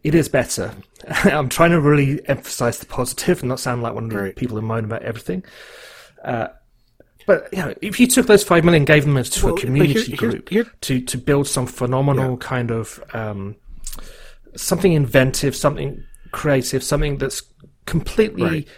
It 0.02 0.14
is 0.14 0.28
better. 0.28 0.74
I'm 1.08 1.48
trying 1.48 1.70
to 1.70 1.80
really 1.80 2.26
emphasize 2.28 2.78
the 2.78 2.86
positive 2.86 3.40
and 3.40 3.48
not 3.48 3.60
sound 3.60 3.82
like 3.82 3.94
one 3.94 4.04
of 4.04 4.10
the 4.10 4.32
people 4.36 4.56
who 4.56 4.66
moan 4.66 4.84
about 4.84 5.02
everything. 5.02 5.44
Uh, 6.22 6.48
but 7.26 7.48
you 7.52 7.58
know, 7.58 7.74
if 7.80 7.98
you 7.98 8.06
took 8.06 8.26
those 8.26 8.44
five 8.44 8.64
million, 8.64 8.82
and 8.82 8.86
gave 8.86 9.04
them 9.04 9.22
to 9.22 9.46
well, 9.46 9.54
a 9.54 9.58
community 9.58 10.02
here, 10.02 10.16
group 10.16 10.48
here, 10.48 10.66
to 10.82 11.00
to 11.00 11.18
build 11.18 11.46
some 11.46 11.66
phenomenal 11.66 12.32
yeah. 12.32 12.38
kind 12.46 12.70
of 12.70 13.02
um, 13.14 13.56
something 14.56 14.92
inventive, 14.92 15.56
something 15.56 16.02
creative, 16.32 16.82
something 16.82 17.16
that's 17.18 17.42
completely 17.86 18.42
right. 18.42 18.68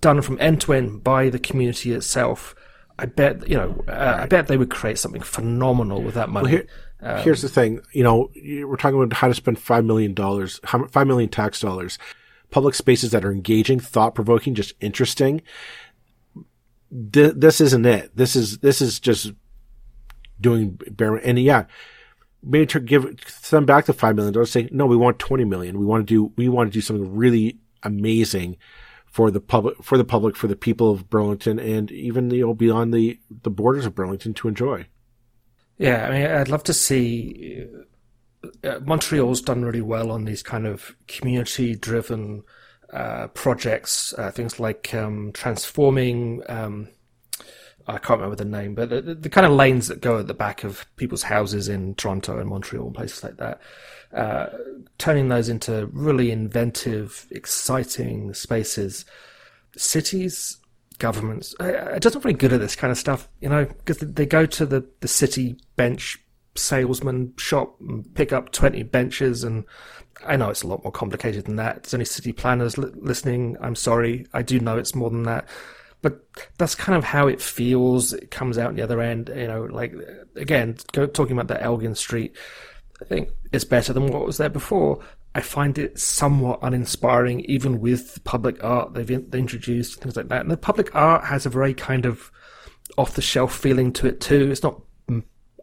done 0.00 0.22
from 0.22 0.38
end 0.40 0.60
to 0.62 0.72
end 0.72 1.02
by 1.02 1.28
the 1.28 1.38
community 1.38 1.92
itself. 1.92 2.54
I 2.98 3.06
bet 3.06 3.48
you 3.48 3.56
know. 3.56 3.84
Uh, 3.88 3.92
right. 3.92 4.20
I 4.20 4.26
bet 4.26 4.46
they 4.46 4.56
would 4.56 4.70
create 4.70 4.98
something 4.98 5.22
phenomenal 5.22 6.02
with 6.02 6.14
that 6.14 6.28
money. 6.28 6.54
Well, 6.54 6.62
um, 7.00 7.22
here's 7.22 7.42
the 7.42 7.48
thing. 7.48 7.80
You 7.92 8.02
know, 8.02 8.30
we're 8.34 8.76
talking 8.76 9.00
about 9.00 9.16
how 9.16 9.28
to 9.28 9.34
spend 9.34 9.58
five 9.58 9.84
million 9.84 10.14
dollars, 10.14 10.60
five 10.64 11.06
million 11.06 11.28
tax 11.28 11.60
dollars, 11.60 11.98
public 12.50 12.74
spaces 12.74 13.12
that 13.12 13.24
are 13.24 13.32
engaging, 13.32 13.80
thought 13.80 14.14
provoking, 14.14 14.54
just 14.54 14.74
interesting. 14.80 15.42
Th- 17.12 17.34
this 17.36 17.60
isn't 17.60 17.86
it. 17.86 18.16
This 18.16 18.34
is 18.34 18.58
this 18.58 18.80
is 18.80 18.98
just 18.98 19.32
doing 20.40 20.80
bare. 20.90 21.16
And 21.16 21.38
yeah, 21.38 21.66
maybe 22.42 22.66
to 22.66 22.80
give 22.80 23.06
them 23.50 23.66
back 23.66 23.86
the 23.86 23.92
five 23.92 24.16
million 24.16 24.32
dollars. 24.32 24.50
Say 24.50 24.68
no, 24.72 24.86
we 24.86 24.96
want 24.96 25.18
twenty 25.18 25.44
million. 25.44 25.78
We 25.78 25.86
want 25.86 26.06
to 26.06 26.12
do 26.12 26.32
we 26.36 26.48
want 26.48 26.70
to 26.70 26.76
do 26.76 26.80
something 26.80 27.14
really 27.14 27.58
amazing 27.82 28.56
for 29.06 29.30
the 29.30 29.40
public, 29.40 29.82
for 29.82 29.96
the 29.96 30.04
public, 30.04 30.36
for 30.36 30.48
the 30.48 30.56
people 30.56 30.90
of 30.90 31.08
Burlington, 31.08 31.58
and 31.58 31.90
even 31.90 32.30
you 32.30 32.46
know 32.46 32.54
beyond 32.54 32.92
the 32.92 33.20
the 33.30 33.50
borders 33.50 33.86
of 33.86 33.94
Burlington 33.94 34.34
to 34.34 34.48
enjoy. 34.48 34.86
Yeah, 35.78 36.06
I 36.06 36.10
mean, 36.10 36.26
I'd 36.26 36.48
love 36.48 36.64
to 36.64 36.74
see. 36.74 37.66
Uh, 38.62 38.80
Montreal's 38.84 39.40
done 39.40 39.64
really 39.64 39.80
well 39.80 40.10
on 40.10 40.24
these 40.24 40.42
kind 40.42 40.66
of 40.66 40.94
community-driven 41.06 42.42
uh, 42.92 43.28
projects, 43.28 44.12
uh, 44.14 44.30
things 44.30 44.60
like 44.60 44.92
um, 44.94 45.30
transforming. 45.32 46.42
Um, 46.48 46.88
I 47.86 47.98
can't 47.98 48.20
remember 48.20 48.36
the 48.36 48.44
name, 48.44 48.74
but 48.74 48.90
the, 48.90 49.00
the, 49.14 49.30
kind 49.30 49.46
of 49.46 49.52
lanes 49.52 49.88
that 49.88 50.02
go 50.02 50.18
at 50.18 50.26
the 50.26 50.34
back 50.34 50.62
of 50.62 50.84
people's 50.96 51.22
houses 51.22 51.68
in 51.68 51.94
Toronto 51.94 52.38
and 52.38 52.48
Montreal 52.48 52.86
and 52.86 52.94
places 52.94 53.24
like 53.24 53.38
that, 53.38 53.60
uh, 54.12 54.46
turning 54.98 55.28
those 55.28 55.48
into 55.48 55.86
really 55.86 56.30
inventive, 56.30 57.26
exciting 57.30 58.34
spaces. 58.34 59.06
Cities, 59.76 60.57
governments, 60.98 61.54
uh, 61.60 61.66
it 61.66 62.02
doesn't 62.02 62.24
really 62.24 62.36
good 62.36 62.52
at 62.52 62.60
this 62.60 62.76
kind 62.76 62.90
of 62.90 62.98
stuff, 62.98 63.28
you 63.40 63.48
know, 63.48 63.64
because 63.64 63.98
they 63.98 64.26
go 64.26 64.46
to 64.46 64.66
the, 64.66 64.86
the 65.00 65.08
city 65.08 65.58
bench 65.76 66.18
salesman 66.54 67.32
shop 67.36 67.76
and 67.80 68.12
pick 68.14 68.32
up 68.32 68.50
20 68.52 68.82
benches 68.84 69.44
and 69.44 69.64
I 70.26 70.36
know 70.36 70.50
it's 70.50 70.62
a 70.62 70.66
lot 70.66 70.82
more 70.82 70.90
complicated 70.90 71.44
than 71.44 71.56
that. 71.56 71.82
There's 71.82 71.94
only 71.94 72.04
city 72.04 72.32
planners 72.32 72.76
li- 72.76 72.90
listening. 72.96 73.56
I'm 73.60 73.76
sorry. 73.76 74.26
I 74.34 74.42
do 74.42 74.58
know 74.58 74.76
it's 74.76 74.94
more 74.94 75.10
than 75.10 75.22
that 75.24 75.48
but 76.02 76.24
that's 76.58 76.74
kind 76.74 76.96
of 76.96 77.04
how 77.04 77.26
it 77.26 77.40
feels. 77.40 78.12
It 78.12 78.30
comes 78.30 78.58
out 78.58 78.68
on 78.68 78.76
the 78.76 78.82
other 78.82 79.00
end, 79.00 79.30
you 79.34 79.48
know, 79.48 79.62
like 79.64 79.94
again, 80.36 80.76
go, 80.92 81.06
talking 81.06 81.32
about 81.32 81.48
that 81.48 81.62
Elgin 81.62 81.94
Street, 81.94 82.36
I 83.00 83.04
think 83.04 83.30
it's 83.52 83.64
better 83.64 83.92
than 83.92 84.08
what 84.08 84.24
was 84.24 84.36
there 84.36 84.48
before. 84.48 85.00
I 85.38 85.40
find 85.40 85.78
it 85.78 86.00
somewhat 86.00 86.58
uninspiring, 86.62 87.40
even 87.42 87.80
with 87.80 88.22
public 88.24 88.62
art 88.64 88.94
they've 88.94 89.08
in, 89.08 89.30
they 89.30 89.38
introduced 89.38 90.00
things 90.00 90.16
like 90.16 90.26
that. 90.30 90.40
And 90.40 90.50
the 90.50 90.56
public 90.56 90.92
art 90.96 91.24
has 91.26 91.46
a 91.46 91.48
very 91.48 91.74
kind 91.74 92.06
of 92.06 92.32
off 92.96 93.14
the 93.14 93.22
shelf 93.22 93.54
feeling 93.54 93.92
to 93.92 94.08
it 94.08 94.20
too. 94.20 94.50
It's 94.50 94.64
not 94.64 94.82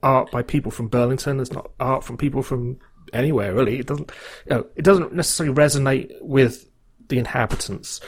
art 0.01 0.31
by 0.31 0.43
people 0.43 0.71
from 0.71 0.87
Burlington. 0.87 1.41
It's 1.41 1.51
not 1.51 1.71
art 1.77 2.05
from 2.05 2.15
people 2.15 2.41
from 2.41 2.79
anywhere 3.11 3.53
really. 3.53 3.79
It 3.79 3.87
doesn't, 3.87 4.13
you 4.45 4.55
know, 4.55 4.65
it 4.77 4.83
doesn't 4.83 5.11
necessarily 5.11 5.53
resonate 5.53 6.09
with 6.21 6.69
the 7.09 7.17
inhabitants. 7.17 7.99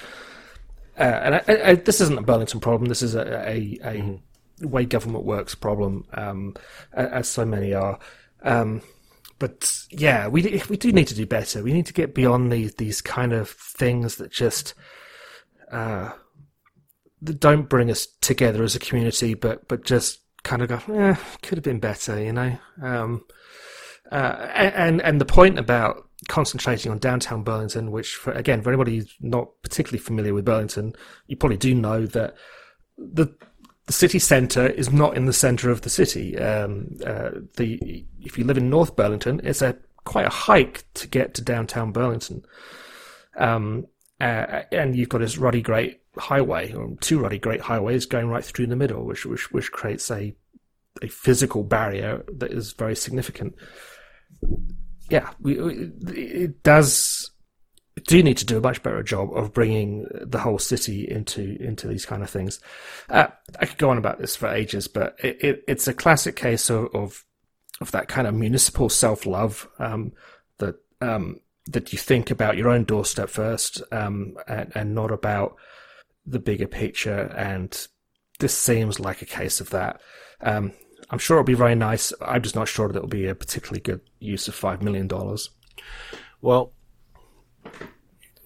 Uh, 0.97 1.19
and 1.23 1.35
I, 1.35 1.41
I, 1.71 1.75
this 1.75 1.99
isn't 1.99 2.17
a 2.17 2.21
Burlington 2.21 2.61
problem. 2.61 2.87
This 2.87 3.01
is 3.01 3.13
a, 3.13 3.23
a, 3.23 3.57
a 3.83 3.93
mm-hmm. 3.97 4.69
way 4.69 4.85
government 4.85 5.25
works 5.25 5.53
problem, 5.53 6.05
um, 6.13 6.55
as 6.93 7.27
so 7.27 7.45
many 7.45 7.73
are. 7.73 7.99
Um, 8.43 8.81
but 9.39 9.85
yeah, 9.89 10.27
we 10.27 10.61
we 10.69 10.77
do 10.77 10.91
need 10.91 11.07
to 11.07 11.15
do 11.15 11.25
better. 11.25 11.63
We 11.63 11.73
need 11.73 11.85
to 11.87 11.93
get 11.93 12.15
beyond 12.15 12.51
these 12.51 12.75
these 12.75 13.01
kind 13.01 13.33
of 13.33 13.49
things 13.49 14.15
that 14.15 14.31
just 14.31 14.73
uh, 15.71 16.11
that 17.21 17.39
don't 17.39 17.69
bring 17.69 17.91
us 17.91 18.07
together 18.21 18.63
as 18.63 18.75
a 18.75 18.79
community, 18.79 19.33
but 19.33 19.67
but 19.67 19.83
just 19.83 20.21
kind 20.43 20.61
of 20.61 20.69
go, 20.69 20.93
eh, 20.93 21.15
could 21.41 21.57
have 21.57 21.63
been 21.63 21.79
better, 21.79 22.21
you 22.21 22.33
know. 22.33 22.57
Um, 22.81 23.25
uh, 24.11 24.47
and 24.53 25.01
and 25.01 25.19
the 25.19 25.25
point 25.25 25.59
about 25.59 26.07
concentrating 26.27 26.91
on 26.91 26.97
downtown 26.97 27.43
Burlington, 27.43 27.91
which, 27.91 28.15
for, 28.15 28.31
again, 28.33 28.61
for 28.61 28.69
anybody 28.69 28.97
who's 28.97 29.13
not 29.21 29.49
particularly 29.61 29.99
familiar 29.99 30.33
with 30.33 30.45
Burlington, 30.45 30.93
you 31.27 31.37
probably 31.37 31.57
do 31.57 31.75
know 31.75 32.05
that 32.07 32.35
the 32.97 33.33
the 33.87 33.93
city 33.93 34.19
centre 34.19 34.67
is 34.67 34.91
not 34.91 35.17
in 35.17 35.25
the 35.25 35.33
centre 35.33 35.69
of 35.69 35.81
the 35.81 35.89
city. 35.89 36.37
Um, 36.37 36.97
uh, 37.05 37.31
the 37.55 38.05
if 38.19 38.37
you 38.37 38.43
live 38.43 38.57
in 38.57 38.69
North 38.69 38.95
Burlington, 38.95 39.41
it's 39.43 39.61
a 39.61 39.77
quite 40.03 40.25
a 40.25 40.29
hike 40.29 40.85
to 40.95 41.07
get 41.07 41.33
to 41.35 41.41
downtown 41.41 41.91
Burlington. 41.91 42.45
Um, 43.35 43.87
uh, 44.19 44.63
and 44.71 44.95
you've 44.95 45.09
got 45.09 45.19
this 45.19 45.37
ruddy 45.37 45.61
great 45.61 46.01
highway, 46.17 46.73
or 46.73 46.95
two 47.01 47.19
ruddy 47.19 47.39
great 47.39 47.61
highways 47.61 48.05
going 48.05 48.27
right 48.27 48.43
through 48.43 48.67
the 48.67 48.75
middle, 48.75 49.05
which 49.05 49.25
which, 49.25 49.51
which 49.51 49.71
creates 49.71 50.09
a 50.11 50.35
a 51.01 51.07
physical 51.07 51.63
barrier 51.63 52.23
that 52.37 52.51
is 52.51 52.73
very 52.73 52.95
significant 52.95 53.55
yeah, 55.09 55.29
we, 55.39 55.57
it 55.57 56.63
does 56.63 57.31
do 58.05 58.21
need 58.21 58.37
to 58.37 58.45
do 58.45 58.57
a 58.57 58.61
much 58.61 58.83
better 58.83 59.01
job 59.03 59.35
of 59.35 59.53
bringing 59.53 60.07
the 60.21 60.39
whole 60.39 60.59
city 60.59 61.09
into 61.09 61.57
into 61.61 61.87
these 61.87 62.05
kind 62.05 62.23
of 62.23 62.29
things. 62.29 62.59
Uh, 63.09 63.27
I 63.59 63.65
could 63.65 63.77
go 63.77 63.89
on 63.89 63.97
about 63.97 64.19
this 64.19 64.35
for 64.35 64.47
ages, 64.47 64.87
but 64.87 65.15
it, 65.23 65.43
it, 65.43 65.63
it's 65.67 65.87
a 65.87 65.93
classic 65.93 66.35
case 66.35 66.69
of, 66.69 66.93
of, 66.93 67.25
of 67.81 67.91
that 67.91 68.07
kind 68.07 68.27
of 68.27 68.33
municipal 68.33 68.89
self 68.89 69.25
love 69.25 69.67
um, 69.79 70.13
that 70.59 70.75
um, 71.01 71.39
that 71.65 71.91
you 71.91 71.99
think 71.99 72.31
about 72.31 72.57
your 72.57 72.69
own 72.69 72.83
doorstep 72.83 73.29
first, 73.29 73.81
um, 73.91 74.37
and, 74.47 74.71
and 74.75 74.95
not 74.95 75.11
about 75.11 75.55
the 76.25 76.39
bigger 76.39 76.67
picture. 76.67 77.33
And 77.35 77.87
this 78.39 78.57
seems 78.57 78.99
like 78.99 79.21
a 79.21 79.25
case 79.25 79.59
of 79.59 79.69
that. 79.71 80.01
Um, 80.41 80.73
I'm 81.09 81.19
sure 81.19 81.37
it'll 81.37 81.45
be 81.45 81.53
very 81.53 81.75
nice. 81.75 82.13
I'm 82.21 82.41
just 82.41 82.55
not 82.55 82.67
sure 82.67 82.87
that 82.87 82.95
it'll 82.95 83.07
be 83.07 83.27
a 83.27 83.35
particularly 83.35 83.81
good 83.81 84.01
use 84.19 84.47
of 84.47 84.55
five 84.55 84.81
million 84.81 85.07
dollars. 85.07 85.49
Well, 86.41 86.73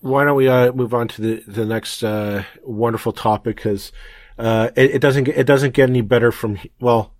why 0.01 0.25
don't 0.25 0.35
we 0.35 0.47
uh, 0.47 0.71
move 0.73 0.93
on 0.93 1.07
to 1.07 1.21
the 1.21 1.43
the 1.47 1.65
next 1.65 2.03
uh, 2.03 2.43
wonderful 2.63 3.13
topic? 3.13 3.55
Because 3.55 3.91
uh, 4.37 4.69
it, 4.75 4.95
it, 4.95 5.01
doesn't 5.01 5.25
get, 5.25 5.37
it 5.37 5.45
doesn't 5.45 5.73
get 5.73 5.89
any 5.89 6.01
better 6.01 6.31
from 6.31 6.59
well, 6.79 7.13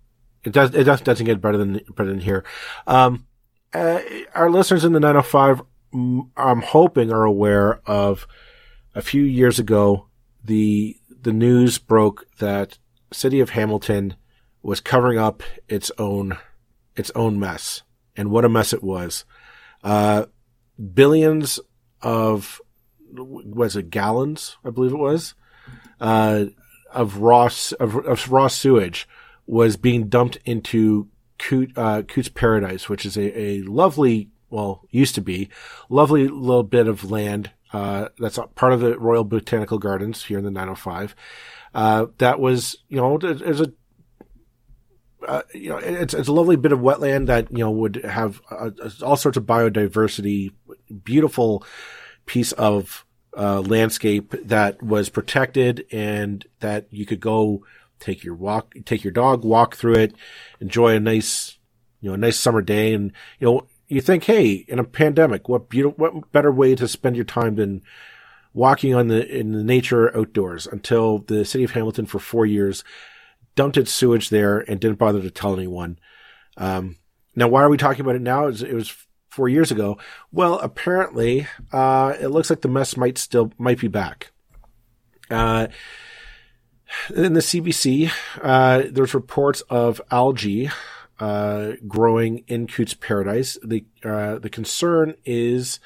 it 0.44 0.52
does 0.52 0.74
it 0.74 0.84
does, 0.84 1.00
doesn't 1.00 1.26
get 1.26 1.40
better 1.40 1.56
than 1.56 1.80
better 1.94 2.10
than 2.10 2.20
here. 2.20 2.44
Um, 2.86 3.26
uh, 3.72 4.00
our 4.34 4.50
listeners 4.50 4.84
in 4.84 4.92
the 4.92 5.00
905, 5.00 5.62
mm, 5.94 6.28
I'm 6.36 6.60
hoping, 6.60 7.10
are 7.10 7.24
aware 7.24 7.80
of 7.88 8.26
a 8.94 9.00
few 9.00 9.22
years 9.22 9.58
ago 9.58 10.08
the 10.44 10.96
the 11.08 11.32
news 11.32 11.78
broke 11.78 12.26
that 12.38 12.78
city 13.12 13.40
of 13.40 13.50
Hamilton 13.50 14.16
was 14.62 14.80
covering 14.80 15.18
up 15.18 15.42
its 15.68 15.90
own 15.98 16.36
its 16.96 17.12
own 17.14 17.38
mess, 17.38 17.82
and 18.16 18.30
what 18.30 18.44
a 18.44 18.48
mess 18.48 18.72
it 18.72 18.82
was. 18.82 19.24
Uh, 19.84 20.26
billions 20.94 21.60
of 22.02 22.60
was 23.12 23.76
it 23.76 23.90
gallons? 23.90 24.56
I 24.64 24.70
believe 24.70 24.92
it 24.92 24.96
was 24.96 25.34
uh, 26.02 26.46
of 26.92 27.18
raw 27.18 27.48
of, 27.80 27.96
of, 27.96 28.30
raw 28.30 28.48
sewage 28.48 29.08
was 29.46 29.76
being 29.76 30.08
dumped 30.08 30.36
into 30.44 31.08
Coot, 31.38 31.72
uh, 31.76 32.02
Cootes 32.02 32.28
Paradise, 32.28 32.88
which 32.88 33.06
is 33.06 33.16
a, 33.16 33.40
a 33.40 33.62
lovely, 33.62 34.30
well, 34.50 34.82
used 34.90 35.14
to 35.14 35.20
be 35.20 35.48
lovely 35.88 36.28
little 36.28 36.64
bit 36.64 36.88
of 36.88 37.10
land 37.10 37.52
uh, 37.72 38.08
that's 38.18 38.38
part 38.54 38.72
of 38.72 38.80
the 38.80 38.98
Royal 38.98 39.24
Botanical 39.24 39.78
Gardens 39.78 40.24
here 40.24 40.38
in 40.38 40.44
the 40.44 40.50
905. 40.50 41.14
Uh, 41.74 42.06
that 42.18 42.38
was, 42.38 42.76
you 42.88 42.98
know, 42.98 43.16
there's 43.16 43.60
a 43.60 43.72
uh, 45.26 45.42
you 45.54 45.68
know, 45.68 45.76
it's 45.78 46.14
it's 46.14 46.28
a 46.28 46.32
lovely 46.32 46.56
bit 46.56 46.72
of 46.72 46.80
wetland 46.80 47.26
that 47.26 47.50
you 47.50 47.58
know 47.58 47.70
would 47.70 47.96
have 48.04 48.40
uh, 48.50 48.70
all 49.02 49.16
sorts 49.16 49.36
of 49.36 49.44
biodiversity, 49.44 50.50
beautiful 50.92 51.64
piece 52.26 52.52
of 52.52 53.04
uh, 53.36 53.60
landscape 53.60 54.34
that 54.44 54.82
was 54.82 55.08
protected 55.08 55.86
and 55.90 56.46
that 56.60 56.86
you 56.90 57.06
could 57.06 57.20
go 57.20 57.64
take 57.98 58.24
your 58.24 58.34
walk, 58.34 58.74
take 58.84 59.04
your 59.04 59.12
dog, 59.12 59.44
walk 59.44 59.76
through 59.76 59.94
it, 59.94 60.14
enjoy 60.60 60.94
a 60.94 61.00
nice, 61.00 61.58
you 62.00 62.10
know, 62.10 62.14
a 62.14 62.18
nice 62.18 62.38
summer 62.38 62.60
day, 62.60 62.92
and 62.92 63.12
you 63.38 63.46
know, 63.46 63.66
you 63.88 64.00
think, 64.00 64.24
hey, 64.24 64.64
in 64.68 64.78
a 64.78 64.84
pandemic, 64.84 65.48
what 65.48 65.68
beautiful, 65.68 65.96
what 65.98 66.32
better 66.32 66.50
way 66.50 66.74
to 66.74 66.88
spend 66.88 67.14
your 67.16 67.24
time 67.24 67.56
than 67.56 67.82
walking 68.54 68.94
on 68.94 69.08
the 69.08 69.26
in 69.26 69.52
the 69.52 69.64
nature 69.64 70.14
outdoors 70.16 70.66
until 70.66 71.18
the 71.18 71.44
city 71.44 71.64
of 71.64 71.72
Hamilton 71.72 72.06
for 72.06 72.18
four 72.18 72.44
years 72.44 72.84
dumped 73.54 73.76
its 73.76 73.92
sewage 73.92 74.30
there 74.30 74.58
and 74.58 74.80
didn't 74.80 74.98
bother 74.98 75.20
to 75.22 75.30
tell 75.30 75.54
anyone. 75.54 75.98
Um, 76.56 76.96
now, 77.34 77.48
why 77.48 77.62
are 77.62 77.68
we 77.68 77.76
talking 77.76 78.00
about 78.00 78.16
it 78.16 78.22
now? 78.22 78.46
Is 78.46 78.62
it 78.62 78.74
was 78.74 78.94
four 79.32 79.48
years 79.48 79.70
ago. 79.70 79.96
Well, 80.30 80.58
apparently, 80.58 81.46
uh, 81.72 82.14
it 82.20 82.28
looks 82.28 82.50
like 82.50 82.60
the 82.60 82.68
mess 82.68 82.96
might 82.98 83.16
still 83.16 83.50
might 83.58 83.80
be 83.80 83.88
back. 83.88 84.30
Uh, 85.30 85.68
in 87.14 87.32
the 87.32 87.40
CBC, 87.40 88.12
uh, 88.42 88.82
there's 88.90 89.14
reports 89.14 89.62
of 89.62 90.02
algae 90.10 90.70
uh, 91.18 91.72
growing 91.88 92.44
in 92.46 92.66
Cootes 92.66 92.92
Paradise. 92.92 93.56
The 93.64 93.86
uh, 94.04 94.38
the 94.38 94.50
concern 94.50 95.14
is 95.24 95.80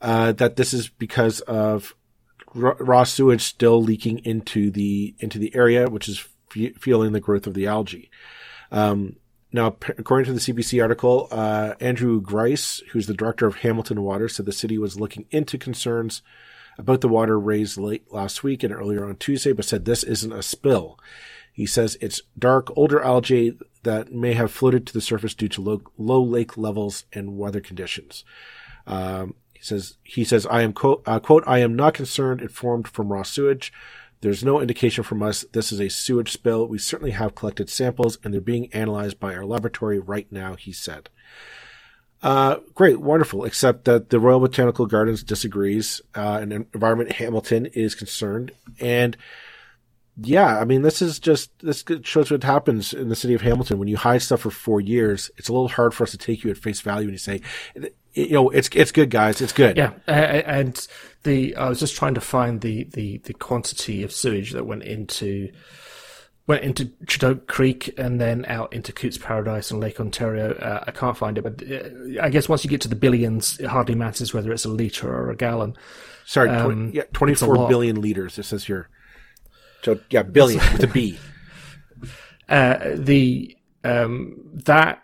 uh, 0.00 0.32
that 0.32 0.56
this 0.56 0.74
is 0.74 0.88
because 0.88 1.40
of 1.42 1.94
raw 2.52 3.04
sewage 3.04 3.42
still 3.42 3.80
leaking 3.80 4.18
into 4.24 4.72
the 4.72 5.14
into 5.20 5.38
the 5.38 5.54
area, 5.54 5.88
which 5.88 6.08
is 6.08 6.26
f- 6.50 6.74
fueling 6.80 7.12
the 7.12 7.20
growth 7.20 7.46
of 7.46 7.54
the 7.54 7.68
algae. 7.68 8.10
Um, 8.72 9.16
now, 9.52 9.76
according 9.96 10.26
to 10.26 10.32
the 10.32 10.40
CBC 10.40 10.82
article, 10.82 11.28
uh, 11.30 11.74
Andrew 11.80 12.20
Grice, 12.20 12.82
who's 12.90 13.06
the 13.06 13.14
director 13.14 13.46
of 13.46 13.56
Hamilton 13.56 14.02
Water, 14.02 14.28
said 14.28 14.44
the 14.44 14.52
city 14.52 14.76
was 14.76 14.98
looking 14.98 15.26
into 15.30 15.56
concerns 15.56 16.22
about 16.78 17.00
the 17.00 17.08
water 17.08 17.38
raised 17.38 17.78
late 17.78 18.12
last 18.12 18.42
week 18.42 18.62
and 18.62 18.72
earlier 18.72 19.06
on 19.06 19.16
Tuesday, 19.16 19.52
but 19.52 19.64
said 19.64 19.84
this 19.84 20.02
isn't 20.02 20.32
a 20.32 20.42
spill. 20.42 20.98
He 21.52 21.64
says 21.64 21.96
it's 22.00 22.20
dark, 22.38 22.70
older 22.76 23.00
algae 23.00 23.56
that 23.82 24.12
may 24.12 24.34
have 24.34 24.52
floated 24.52 24.86
to 24.86 24.92
the 24.92 25.00
surface 25.00 25.34
due 25.34 25.48
to 25.48 25.62
low, 25.62 25.82
low 25.96 26.22
lake 26.22 26.58
levels 26.58 27.04
and 27.12 27.38
weather 27.38 27.60
conditions. 27.60 28.24
Um, 28.86 29.34
he 29.54 29.62
says, 29.62 29.96
he 30.02 30.22
says, 30.22 30.46
I 30.46 30.62
am 30.62 30.74
quote, 30.74 31.02
uh, 31.06 31.18
quote, 31.18 31.44
I 31.46 31.60
am 31.60 31.74
not 31.74 31.94
concerned 31.94 32.42
it 32.42 32.50
formed 32.50 32.88
from 32.88 33.10
raw 33.10 33.22
sewage. 33.22 33.72
There's 34.20 34.44
no 34.44 34.60
indication 34.60 35.04
from 35.04 35.22
us 35.22 35.44
this 35.52 35.72
is 35.72 35.80
a 35.80 35.88
sewage 35.88 36.32
spill. 36.32 36.66
We 36.66 36.78
certainly 36.78 37.12
have 37.12 37.34
collected 37.34 37.68
samples 37.68 38.18
and 38.22 38.32
they're 38.32 38.40
being 38.40 38.72
analyzed 38.72 39.20
by 39.20 39.34
our 39.34 39.44
laboratory 39.44 39.98
right 39.98 40.30
now, 40.30 40.54
he 40.54 40.72
said. 40.72 41.10
Uh, 42.22 42.56
great, 42.74 43.00
wonderful, 43.00 43.44
except 43.44 43.84
that 43.84 44.10
the 44.10 44.18
Royal 44.18 44.40
Botanical 44.40 44.86
Gardens 44.86 45.22
disagrees, 45.22 46.00
uh, 46.14 46.38
and 46.40 46.52
Environment 46.52 47.12
Hamilton 47.12 47.66
is 47.66 47.94
concerned. 47.94 48.52
And 48.80 49.16
yeah, 50.18 50.58
I 50.58 50.64
mean, 50.64 50.82
this 50.82 51.02
is 51.02 51.18
just, 51.18 51.50
this 51.58 51.84
shows 52.02 52.30
what 52.30 52.42
happens 52.42 52.94
in 52.94 53.10
the 53.10 53.16
city 53.16 53.34
of 53.34 53.42
Hamilton. 53.42 53.78
When 53.78 53.88
you 53.88 53.98
hide 53.98 54.22
stuff 54.22 54.40
for 54.40 54.50
four 54.50 54.80
years, 54.80 55.30
it's 55.36 55.48
a 55.48 55.52
little 55.52 55.68
hard 55.68 55.92
for 55.92 56.04
us 56.04 56.12
to 56.12 56.18
take 56.18 56.42
you 56.42 56.50
at 56.50 56.56
face 56.56 56.80
value 56.80 57.08
and 57.08 57.12
you 57.12 57.18
say, 57.18 57.42
you 58.14 58.30
know, 58.30 58.48
it's, 58.48 58.70
it's 58.72 58.92
good, 58.92 59.10
guys. 59.10 59.42
It's 59.42 59.52
good. 59.52 59.76
Yeah. 59.76 59.92
And 60.06 60.86
the, 61.24 61.54
I 61.56 61.68
was 61.68 61.80
just 61.80 61.96
trying 61.96 62.14
to 62.14 62.22
find 62.22 62.62
the, 62.62 62.84
the, 62.84 63.18
the 63.18 63.34
quantity 63.34 64.02
of 64.04 64.10
sewage 64.10 64.52
that 64.52 64.64
went 64.64 64.84
into, 64.84 65.52
went 66.46 66.64
into 66.64 66.86
Chedoke 67.04 67.46
Creek 67.46 67.92
and 67.98 68.18
then 68.18 68.46
out 68.46 68.72
into 68.72 68.94
Cootes 68.94 69.18
Paradise 69.18 69.70
and 69.70 69.80
Lake 69.80 70.00
Ontario. 70.00 70.54
Uh, 70.54 70.82
I 70.86 70.92
can't 70.92 71.16
find 71.16 71.36
it, 71.36 71.42
but 71.42 71.62
uh, 71.62 72.22
I 72.22 72.30
guess 72.30 72.48
once 72.48 72.64
you 72.64 72.70
get 72.70 72.80
to 72.82 72.88
the 72.88 72.96
billions, 72.96 73.58
it 73.58 73.66
hardly 73.66 73.94
matters 73.94 74.32
whether 74.32 74.50
it's 74.50 74.64
a 74.64 74.70
liter 74.70 75.12
or 75.12 75.30
a 75.30 75.36
gallon. 75.36 75.76
Sorry, 76.24 76.48
um, 76.48 76.90
tw- 76.90 76.94
yeah, 76.94 77.02
24 77.12 77.68
billion 77.68 78.00
liters. 78.00 78.38
It 78.38 78.44
says 78.44 78.64
here. 78.64 78.88
So 79.86 80.00
yeah, 80.10 80.24
billion 80.24 80.58
with 80.72 80.82
a 80.82 80.88
B. 80.88 81.18
Uh, 82.48 82.94
the 82.94 83.56
um, 83.82 84.36
that 84.66 85.02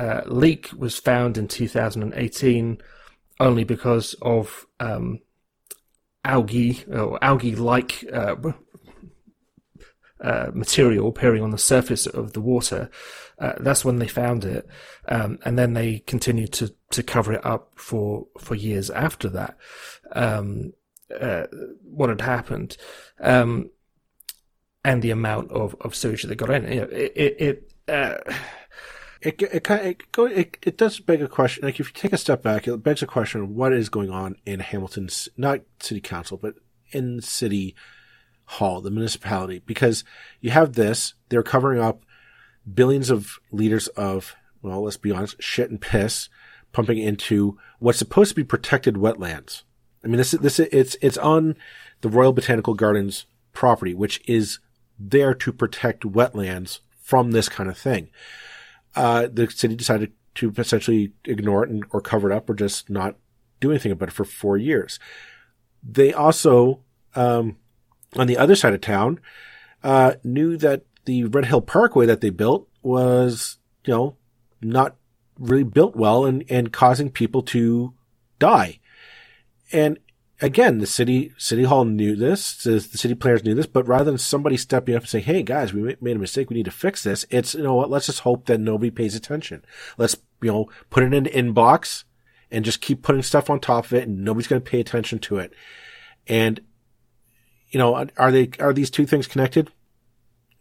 uh, 0.00 0.22
leak 0.26 0.70
was 0.76 0.98
found 0.98 1.38
in 1.38 1.46
2018 1.46 2.78
only 3.38 3.62
because 3.62 4.16
of 4.20 4.66
um, 4.80 5.20
algae 6.24 6.84
or 6.92 7.22
algae-like 7.22 8.04
uh, 8.12 8.34
uh, 10.20 10.50
material 10.52 11.06
appearing 11.06 11.44
on 11.44 11.52
the 11.52 11.58
surface 11.58 12.08
of 12.08 12.32
the 12.32 12.40
water. 12.40 12.90
Uh, 13.38 13.52
that's 13.60 13.84
when 13.84 14.00
they 14.00 14.08
found 14.08 14.44
it, 14.44 14.66
um, 15.06 15.38
and 15.44 15.56
then 15.56 15.74
they 15.74 16.00
continued 16.00 16.52
to 16.54 16.74
to 16.90 17.04
cover 17.04 17.34
it 17.34 17.46
up 17.46 17.70
for 17.76 18.26
for 18.40 18.56
years 18.56 18.90
after 18.90 19.28
that. 19.28 19.56
Um, 20.10 20.72
uh, 21.20 21.46
what 21.84 22.08
had 22.08 22.20
happened, 22.20 22.76
um, 23.20 23.70
and 24.84 25.02
the 25.02 25.10
amount 25.10 25.50
of, 25.50 25.74
of 25.80 25.94
sewage 25.94 26.22
that 26.22 26.36
got 26.36 26.50
in. 26.50 26.72
You 26.72 26.80
know, 26.82 26.88
it 26.88 27.12
it 27.16 27.40
it, 27.40 27.72
uh, 27.88 28.18
it, 29.20 29.42
it, 29.42 29.70
it, 29.70 30.02
it, 30.16 30.58
it 30.62 30.78
does 30.78 31.00
beg 31.00 31.22
a 31.22 31.28
question. 31.28 31.64
Like 31.64 31.80
if 31.80 31.88
you 31.88 31.94
take 31.94 32.12
a 32.12 32.18
step 32.18 32.42
back, 32.42 32.68
it 32.68 32.82
begs 32.82 33.02
a 33.02 33.06
question 33.06 33.40
of 33.40 33.50
what 33.50 33.72
is 33.72 33.88
going 33.88 34.10
on 34.10 34.36
in 34.44 34.60
Hamilton's, 34.60 35.28
not 35.36 35.60
city 35.80 36.00
council, 36.00 36.36
but 36.36 36.54
in 36.92 37.22
city 37.22 37.74
hall, 38.44 38.82
the 38.82 38.90
municipality, 38.90 39.62
because 39.64 40.04
you 40.40 40.50
have 40.50 40.74
this, 40.74 41.14
they're 41.30 41.42
covering 41.42 41.80
up 41.80 42.02
billions 42.72 43.08
of 43.08 43.38
liters 43.50 43.88
of, 43.88 44.36
well, 44.60 44.82
let's 44.82 44.98
be 44.98 45.10
honest, 45.10 45.42
shit 45.42 45.70
and 45.70 45.80
piss 45.80 46.28
pumping 46.72 46.98
into 46.98 47.58
what's 47.78 47.98
supposed 47.98 48.30
to 48.30 48.34
be 48.34 48.44
protected 48.44 48.96
wetlands. 48.96 49.62
I 50.04 50.08
mean, 50.08 50.18
this, 50.18 50.32
this, 50.32 50.58
it's, 50.58 50.96
it's 51.00 51.16
on 51.16 51.56
the 52.02 52.10
Royal 52.10 52.34
Botanical 52.34 52.74
Gardens 52.74 53.24
property, 53.54 53.94
which 53.94 54.20
is 54.28 54.58
there 54.98 55.34
to 55.34 55.52
protect 55.52 56.04
wetlands 56.04 56.80
from 57.00 57.30
this 57.30 57.48
kind 57.48 57.68
of 57.68 57.76
thing. 57.76 58.10
Uh, 58.96 59.28
the 59.32 59.50
city 59.50 59.74
decided 59.74 60.12
to 60.36 60.52
essentially 60.56 61.12
ignore 61.24 61.64
it 61.64 61.70
and, 61.70 61.84
or 61.90 62.00
cover 62.00 62.30
it 62.30 62.36
up 62.36 62.48
or 62.48 62.54
just 62.54 62.90
not 62.90 63.16
do 63.60 63.70
anything 63.70 63.92
about 63.92 64.08
it 64.08 64.12
for 64.12 64.24
four 64.24 64.56
years. 64.56 64.98
They 65.82 66.12
also, 66.12 66.80
um, 67.14 67.56
on 68.16 68.26
the 68.26 68.38
other 68.38 68.56
side 68.56 68.74
of 68.74 68.80
town, 68.80 69.20
uh, 69.82 70.14
knew 70.22 70.56
that 70.56 70.84
the 71.04 71.24
Red 71.24 71.46
Hill 71.46 71.60
Parkway 71.60 72.06
that 72.06 72.20
they 72.20 72.30
built 72.30 72.68
was, 72.82 73.58
you 73.84 73.92
know, 73.92 74.16
not 74.62 74.96
really 75.38 75.64
built 75.64 75.94
well 75.96 76.24
and, 76.24 76.44
and 76.48 76.72
causing 76.72 77.10
people 77.10 77.42
to 77.42 77.92
die. 78.38 78.78
And 79.72 79.98
again, 80.44 80.78
the 80.78 80.86
city, 80.86 81.32
city 81.38 81.64
hall 81.64 81.86
knew 81.86 82.14
this, 82.14 82.62
the 82.62 82.78
city 82.80 83.14
players 83.14 83.44
knew 83.44 83.54
this, 83.54 83.66
but 83.66 83.88
rather 83.88 84.04
than 84.04 84.18
somebody 84.18 84.58
stepping 84.58 84.94
up 84.94 85.02
and 85.02 85.08
saying, 85.08 85.24
Hey 85.24 85.42
guys, 85.42 85.72
we 85.72 85.96
made 86.00 86.16
a 86.16 86.20
mistake. 86.20 86.50
We 86.50 86.56
need 86.56 86.66
to 86.66 86.70
fix 86.70 87.02
this. 87.02 87.24
It's, 87.30 87.54
you 87.54 87.62
know 87.62 87.74
what? 87.74 87.90
Let's 87.90 88.06
just 88.06 88.20
hope 88.20 88.46
that 88.46 88.60
nobody 88.60 88.90
pays 88.90 89.14
attention. 89.14 89.64
Let's, 89.96 90.16
you 90.42 90.52
know, 90.52 90.68
put 90.90 91.02
it 91.02 91.14
in 91.14 91.26
an 91.26 91.32
inbox 91.32 92.04
and 92.50 92.64
just 92.64 92.82
keep 92.82 93.02
putting 93.02 93.22
stuff 93.22 93.48
on 93.48 93.58
top 93.58 93.86
of 93.86 93.94
it 93.94 94.06
and 94.06 94.22
nobody's 94.22 94.46
going 94.46 94.60
to 94.60 94.70
pay 94.70 94.80
attention 94.80 95.18
to 95.20 95.38
it. 95.38 95.52
And 96.26 96.60
you 97.70 97.78
know, 97.78 98.06
are 98.16 98.30
they, 98.30 98.50
are 98.60 98.72
these 98.72 98.90
two 98.90 99.06
things 99.06 99.26
connected? 99.26 99.72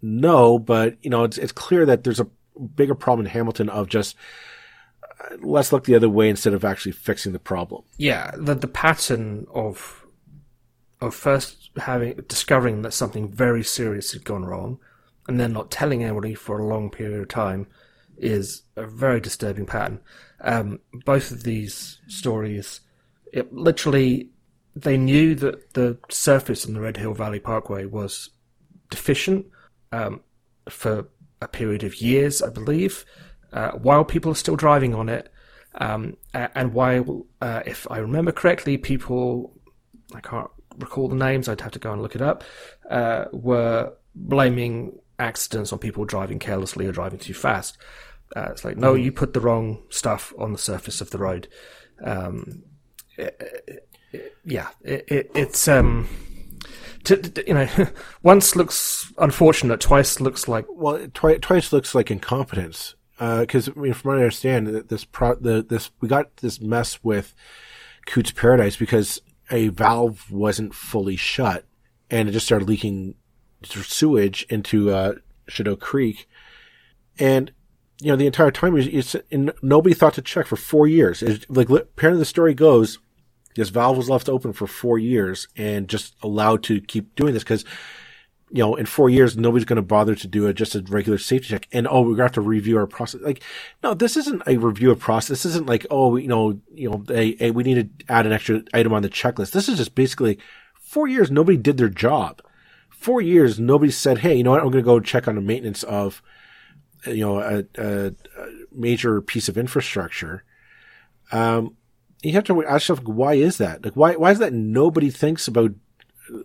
No, 0.01 0.57
but, 0.57 0.97
you 1.03 1.11
know, 1.11 1.25
it's, 1.25 1.37
it's 1.37 1.51
clear 1.51 1.85
that 1.85 2.03
there's 2.03 2.19
a 2.19 2.27
bigger 2.75 2.95
problem 2.95 3.27
in 3.27 3.31
Hamilton 3.31 3.69
of 3.69 3.87
just, 3.87 4.15
let's 5.41 5.71
look 5.71 5.85
the 5.85 5.95
other 5.95 6.09
way 6.09 6.29
instead 6.29 6.53
of 6.53 6.63
actually 6.63 6.91
fixing 6.91 7.33
the 7.33 7.39
problem. 7.39 7.83
Yeah, 7.97 8.31
the 8.37 8.55
the 8.55 8.67
pattern 8.67 9.47
of 9.53 10.05
of 11.01 11.13
first 11.13 11.71
having 11.77 12.15
discovering 12.27 12.81
that 12.83 12.93
something 12.93 13.29
very 13.29 13.63
serious 13.63 14.11
had 14.13 14.23
gone 14.23 14.45
wrong, 14.45 14.79
and 15.27 15.39
then 15.39 15.53
not 15.53 15.71
telling 15.71 16.03
anybody 16.03 16.33
for 16.33 16.59
a 16.59 16.65
long 16.65 16.89
period 16.89 17.19
of 17.19 17.27
time, 17.27 17.67
is 18.17 18.63
a 18.75 18.85
very 18.85 19.19
disturbing 19.19 19.65
pattern. 19.65 19.99
Um, 20.41 20.79
both 21.05 21.31
of 21.31 21.43
these 21.43 21.99
stories, 22.07 22.81
it 23.31 23.53
literally 23.53 24.29
they 24.75 24.97
knew 24.97 25.35
that 25.35 25.73
the 25.73 25.97
surface 26.09 26.65
on 26.65 26.73
the 26.73 26.81
Red 26.81 26.97
Hill 26.97 27.13
Valley 27.13 27.39
Parkway 27.39 27.85
was 27.85 28.29
deficient 28.89 29.45
um, 29.91 30.21
for 30.69 31.07
a 31.41 31.47
period 31.47 31.83
of 31.83 32.01
years, 32.01 32.41
I 32.41 32.49
believe, 32.49 33.05
uh, 33.53 33.71
while 33.71 34.03
people 34.03 34.31
are 34.31 34.35
still 34.35 34.55
driving 34.55 34.93
on 34.93 35.07
it. 35.09 35.31
Um, 35.75 36.17
and 36.33 36.73
while, 36.73 37.25
uh, 37.41 37.61
if 37.65 37.89
I 37.89 37.97
remember 37.97 38.31
correctly, 38.31 38.77
people, 38.77 39.53
I 40.13 40.19
can't 40.19 40.49
recall 40.77 41.07
the 41.07 41.15
names, 41.15 41.47
I'd 41.47 41.61
have 41.61 41.71
to 41.71 41.79
go 41.79 41.93
and 41.93 42.01
look 42.01 42.15
it 42.15 42.21
up, 42.21 42.43
uh, 42.89 43.25
were 43.31 43.93
blaming 44.15 44.99
accidents 45.19 45.71
on 45.71 45.79
people 45.79 46.05
driving 46.05 46.39
carelessly 46.39 46.85
or 46.85 46.91
driving 46.91 47.19
too 47.19 47.33
fast. 47.33 47.77
Uh, 48.35 48.47
it's 48.51 48.65
like, 48.65 48.77
no, 48.77 48.93
mm. 48.93 49.03
you 49.03 49.11
put 49.11 49.33
the 49.33 49.39
wrong 49.39 49.81
stuff 49.89 50.33
on 50.37 50.51
the 50.51 50.57
surface 50.57 51.01
of 51.01 51.11
the 51.11 51.17
road. 51.17 51.47
Um, 52.03 52.63
it, 53.17 53.87
yeah, 54.45 54.69
it, 54.81 55.05
it, 55.07 55.31
it's 55.35 55.67
um, 55.67 56.07
to, 57.03 57.17
to, 57.17 57.47
you 57.47 57.53
know, 57.53 57.67
once 58.23 58.55
looks 58.55 59.11
unfortunate, 59.17 59.79
twice 59.79 60.19
looks 60.19 60.47
like 60.47 60.65
well, 60.69 61.07
twice, 61.13 61.39
twice 61.41 61.73
looks 61.73 61.93
like 61.93 62.11
incompetence. 62.11 62.95
Because 63.17 63.69
uh, 63.69 63.73
I 63.75 63.79
mean, 63.79 63.93
from 63.93 64.09
what 64.09 64.17
I 64.17 64.21
understand, 64.21 64.67
this 64.67 65.05
pro, 65.05 65.35
the 65.35 65.63
this 65.67 65.91
we 66.01 66.07
got 66.07 66.37
this 66.37 66.59
mess 66.59 67.03
with 67.03 67.35
Cootes 68.05 68.31
Paradise 68.31 68.75
because 68.75 69.21
a 69.51 69.67
valve 69.69 70.31
wasn't 70.31 70.73
fully 70.73 71.15
shut, 71.15 71.65
and 72.09 72.27
it 72.27 72.31
just 72.31 72.45
started 72.45 72.67
leaking 72.67 73.15
sewage 73.63 74.45
into 74.49 74.91
uh, 74.91 75.13
Chedoke 75.49 75.79
Creek, 75.79 76.27
and 77.19 77.51
you 78.01 78.07
know 78.07 78.15
the 78.15 78.25
entire 78.25 78.51
time 78.51 78.75
it's, 78.77 79.15
nobody 79.61 79.93
thought 79.93 80.15
to 80.15 80.21
check 80.21 80.47
for 80.47 80.55
four 80.55 80.87
years. 80.87 81.21
It's, 81.21 81.45
like 81.49 81.69
apparently 81.69 82.19
the 82.19 82.25
story 82.25 82.53
goes 82.53 82.99
this 83.55 83.69
Valve 83.69 83.97
was 83.97 84.09
left 84.09 84.29
open 84.29 84.53
for 84.53 84.67
four 84.67 84.97
years 84.97 85.47
and 85.55 85.87
just 85.87 86.15
allowed 86.21 86.63
to 86.63 86.81
keep 86.81 87.15
doing 87.15 87.33
this 87.33 87.43
because, 87.43 87.65
you 88.53 88.59
know, 88.59 88.75
in 88.75 88.85
four 88.85 89.09
years, 89.09 89.35
nobody's 89.35 89.65
going 89.65 89.77
to 89.77 89.81
bother 89.81 90.13
to 90.13 90.27
do 90.27 90.45
a, 90.45 90.53
just 90.53 90.75
a 90.75 90.83
regular 90.83 91.17
safety 91.17 91.47
check. 91.47 91.67
And, 91.71 91.87
oh, 91.87 92.01
we're 92.01 92.09
going 92.09 92.17
to 92.17 92.23
have 92.25 92.31
to 92.33 92.41
review 92.41 92.77
our 92.77 92.85
process. 92.85 93.19
Like, 93.21 93.41
no, 93.81 93.95
this 93.95 94.15
isn't 94.15 94.43
a 94.45 94.57
review 94.57 94.91
of 94.91 94.99
process. 94.99 95.29
This 95.29 95.45
isn't 95.45 95.65
like, 95.65 95.87
oh, 95.89 96.17
you 96.17 96.27
know, 96.27 96.59
you 96.71 96.87
know, 96.87 97.03
a, 97.09 97.35
a, 97.47 97.49
we 97.49 97.63
need 97.63 97.97
to 97.97 98.13
add 98.13 98.27
an 98.27 98.31
extra 98.31 98.61
item 98.71 98.93
on 98.93 99.01
the 99.01 99.09
checklist. 99.09 99.53
This 99.53 99.67
is 99.67 99.79
just 99.79 99.95
basically 99.95 100.37
four 100.75 101.07
years, 101.07 101.31
nobody 101.31 101.57
did 101.57 101.77
their 101.77 101.89
job. 101.89 102.43
Four 102.91 103.21
years, 103.21 103.59
nobody 103.59 103.91
said, 103.91 104.19
hey, 104.19 104.35
you 104.35 104.43
know 104.43 104.51
what, 104.51 104.59
I'm 104.59 104.69
going 104.69 104.83
to 104.83 104.85
go 104.85 104.99
check 104.99 105.27
on 105.27 105.33
the 105.33 105.41
maintenance 105.41 105.81
of, 105.81 106.21
you 107.07 107.25
know, 107.25 107.39
a, 107.39 107.65
a, 107.79 108.13
a 108.37 108.49
major 108.71 109.19
piece 109.19 109.49
of 109.49 109.57
infrastructure. 109.57 110.43
Um, 111.31 111.75
you 112.21 112.33
have 112.33 112.43
to 112.43 112.63
ask 112.65 112.87
yourself, 112.87 113.03
why 113.03 113.33
is 113.33 113.57
that? 113.57 113.83
Like, 113.83 113.95
why, 113.95 114.15
why 114.15 114.29
is 114.29 114.37
that 114.37 114.53
nobody 114.53 115.09
thinks 115.09 115.47
about, 115.47 115.71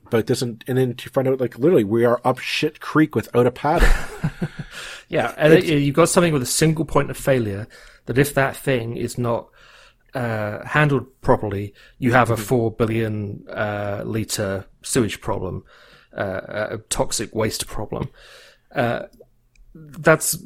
about 0.07 0.27
this? 0.27 0.43
And, 0.43 0.63
and 0.67 0.79
then 0.79 0.95
to 0.95 1.11
find 1.11 1.29
out, 1.29 1.41
like, 1.41 1.59
literally, 1.59 1.85
we 1.85 2.05
are 2.05 2.21
up 2.25 2.39
shit 2.39 2.81
creek 2.81 3.15
without 3.15 3.47
a 3.47 3.51
paddle. 3.51 3.89
yeah. 5.09 5.35
And 5.37 5.53
it, 5.53 5.65
you've 5.65 5.95
got 5.95 6.09
something 6.09 6.33
with 6.33 6.43
a 6.43 6.47
single 6.47 6.85
point 6.85 7.11
of 7.11 7.17
failure 7.17 7.67
that 8.07 8.19
if 8.19 8.35
that 8.35 8.57
thing 8.57 8.97
is 8.97 9.19
not, 9.19 9.49
uh, 10.15 10.65
handled 10.65 11.07
properly, 11.21 11.75
you 11.99 12.13
have 12.13 12.31
a 12.31 12.35
mm-hmm. 12.35 12.43
4 12.43 12.73
billion, 12.73 13.45
uh, 13.51 14.03
liter 14.05 14.65
sewage 14.83 15.21
problem, 15.21 15.65
uh, 16.17 16.41
a 16.71 16.79
toxic 16.89 17.35
waste 17.35 17.67
problem. 17.67 18.09
Uh, 18.75 19.03
that's 19.75 20.37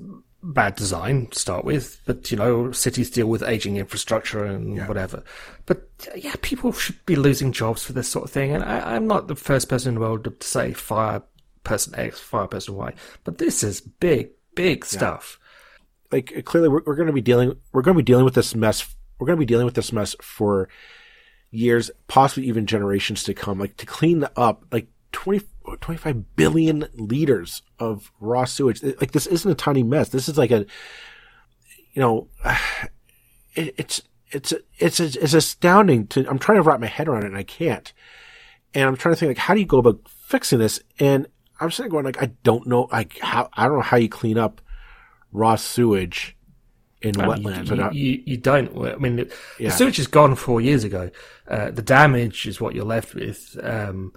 bad 0.43 0.75
design 0.77 1.27
to 1.29 1.39
start 1.39 1.65
with, 1.65 2.01
but 2.05 2.31
you 2.31 2.37
know, 2.37 2.73
cities 2.73 3.11
deal 3.11 3.29
with 3.29 3.43
aging 3.43 3.77
infrastructure 3.77 4.45
and 4.45 4.77
yeah. 4.77 4.89
whatever. 4.89 5.23
But 5.67 5.89
yeah, 6.17 6.35
people 6.43 6.73
should 6.73 7.05
be 7.07 7.17
losing 7.17 7.53
jobs 7.53 7.85
for 7.85 7.93
this 7.93 8.09
sort 8.09 8.25
of 8.25 8.31
thing. 8.31 8.53
And 8.53 8.65
I, 8.65 8.97
am 8.97 9.07
not 9.07 9.29
the 9.29 9.37
first 9.37 9.69
person 9.69 9.91
in 9.91 9.95
the 9.95 10.01
world 10.01 10.25
to 10.25 10.47
say 10.47 10.73
fire 10.73 11.23
person 11.65 11.95
X, 11.97 12.19
fire 12.19 12.49
person 12.49 12.75
Y, 12.75 12.95
but 13.25 13.39
this 13.39 13.63
is 13.63 13.81
big, 13.81 14.31
big 14.55 14.85
stuff. 14.85 15.39
Yeah. 15.41 15.49
Like 16.13 16.45
clearly, 16.45 16.69
we're, 16.69 16.83
we're 16.85 16.97
going 16.97 17.07
to 17.07 17.13
be 17.13 17.21
dealing, 17.21 17.57
we're 17.73 17.83
going 17.83 17.97
to 17.97 18.03
be 18.03 18.07
dealing 18.07 18.25
with 18.25 18.35
this 18.35 18.55
mess. 18.55 18.95
We're 19.19 19.27
going 19.27 19.39
to 19.39 19.41
be 19.41 19.47
dealing 19.47 19.67
with 19.67 19.75
this 19.75 19.93
mess 19.93 20.17
for 20.21 20.69
years, 21.51 21.91
possibly 22.09 22.49
even 22.49 22.67
generations 22.67 23.23
to 23.25 23.35
come. 23.35 23.61
Like 23.61 23.77
to 23.77 23.87
clean 23.87 24.27
up, 24.37 24.65
like 24.73 24.89
20, 25.13 25.47
25 25.81 26.37
billion 26.37 26.87
liters 26.95 27.63
of 27.79 28.13
raw 28.21 28.45
sewage. 28.45 28.83
Like 28.83 29.13
this 29.13 29.27
isn't 29.27 29.51
a 29.51 29.55
tiny 29.55 29.83
mess. 29.83 30.09
This 30.09 30.29
is 30.29 30.39
like 30.39 30.51
a, 30.51 30.67
you 31.93 32.01
know, 32.01 32.29
it, 33.55 33.75
it's, 33.77 34.03
it's, 34.31 34.53
it's, 34.79 35.01
it's 35.01 35.35
astounding 35.35 36.07
to, 36.09 36.29
I'm 36.29 36.39
trying 36.39 36.57
to 36.57 36.63
wrap 36.63 36.81
my 36.81 36.87
head 36.87 37.09
around 37.09 37.25
it 37.25 37.29
and 37.29 37.37
I 37.37 37.43
can't. 37.43 37.93
And 38.75 38.85
I'm 38.85 38.97
trying 38.97 39.15
to 39.15 39.19
think 39.19 39.31
like, 39.31 39.39
how 39.39 39.55
do 39.55 39.61
you 39.61 39.67
go 39.67 39.79
about 39.79 40.01
fixing 40.09 40.59
this? 40.59 40.81
And 40.99 41.27
I'm 41.61 41.71
sitting 41.71 41.91
going 41.91 42.05
like, 42.05 42.23
I 42.23 42.33
don't 42.43 42.67
know, 42.67 42.89
like 42.91 43.19
how, 43.19 43.51
I 43.53 43.67
don't 43.67 43.77
know 43.77 43.83
how 43.83 43.99
you 43.99 44.09
clean 44.09 44.39
up 44.39 44.61
raw 45.33 45.57
sewage 45.57 46.37
in 47.03 47.15
wetlands. 47.15 47.95
You, 47.95 48.11
you, 48.13 48.23
you, 48.25 48.37
don't. 48.37 48.77
I 48.87 48.97
mean, 48.97 49.17
the, 49.17 49.33
yeah. 49.59 49.69
the 49.69 49.77
sewage 49.77 49.99
is 49.99 50.07
gone 50.07 50.35
four 50.37 50.61
years 50.61 50.85
ago. 50.85 51.11
Uh, 51.49 51.71
the 51.71 51.83
damage 51.83 52.47
is 52.47 52.61
what 52.61 52.75
you're 52.75 52.85
left 52.85 53.15
with. 53.15 53.59
Um, 53.63 54.13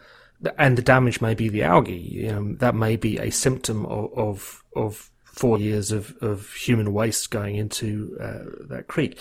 and 0.57 0.77
the 0.77 0.81
damage 0.81 1.21
may 1.21 1.33
be 1.33 1.49
the 1.49 1.63
algae. 1.63 2.27
that 2.59 2.75
may 2.75 2.95
be 2.95 3.17
a 3.17 3.29
symptom 3.29 3.85
of, 3.85 4.11
of, 4.13 4.63
of 4.75 5.11
four 5.23 5.59
years 5.59 5.91
of, 5.91 6.15
of 6.21 6.51
human 6.53 6.93
waste 6.93 7.29
going 7.31 7.55
into 7.55 8.17
uh, 8.21 8.65
that 8.69 8.87
creek. 8.87 9.19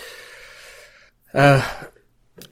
Uh, 1.33 1.67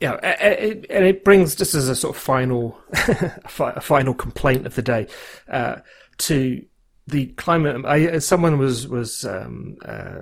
yeah, 0.00 0.12
and 0.14 1.04
it 1.04 1.24
brings 1.24 1.54
just 1.54 1.74
as 1.74 1.88
a 1.88 1.96
sort 1.96 2.16
of 2.16 2.22
final, 2.22 2.78
a 2.92 3.80
final 3.80 4.14
complaint 4.14 4.66
of 4.66 4.74
the 4.74 4.82
day 4.82 5.06
uh, 5.48 5.76
to 6.18 6.64
the 7.06 7.26
climate. 7.26 7.84
I, 7.84 8.18
someone 8.18 8.58
was 8.58 8.88
was 8.88 9.24
um, 9.24 9.76
uh, 9.84 10.20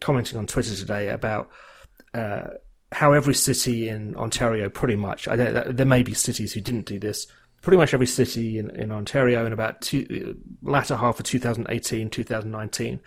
commenting 0.00 0.38
on 0.38 0.46
Twitter 0.46 0.74
today 0.74 1.08
about 1.08 1.48
uh, 2.12 2.48
how 2.92 3.12
every 3.12 3.34
city 3.34 3.88
in 3.88 4.14
Ontario, 4.16 4.68
pretty 4.68 4.96
much, 4.96 5.26
I, 5.28 5.36
there 5.36 5.86
may 5.86 6.02
be 6.02 6.14
cities 6.14 6.52
who 6.52 6.60
didn't 6.60 6.86
do 6.86 6.98
this, 6.98 7.26
pretty 7.64 7.78
much 7.78 7.94
every 7.94 8.06
city 8.06 8.58
in, 8.58 8.70
in 8.70 8.92
Ontario 8.92 9.46
in 9.46 9.52
about 9.52 9.80
two, 9.80 10.36
latter 10.62 10.96
half 10.96 11.18
of 11.18 11.26
2018, 11.26 12.10
2019 12.10 13.00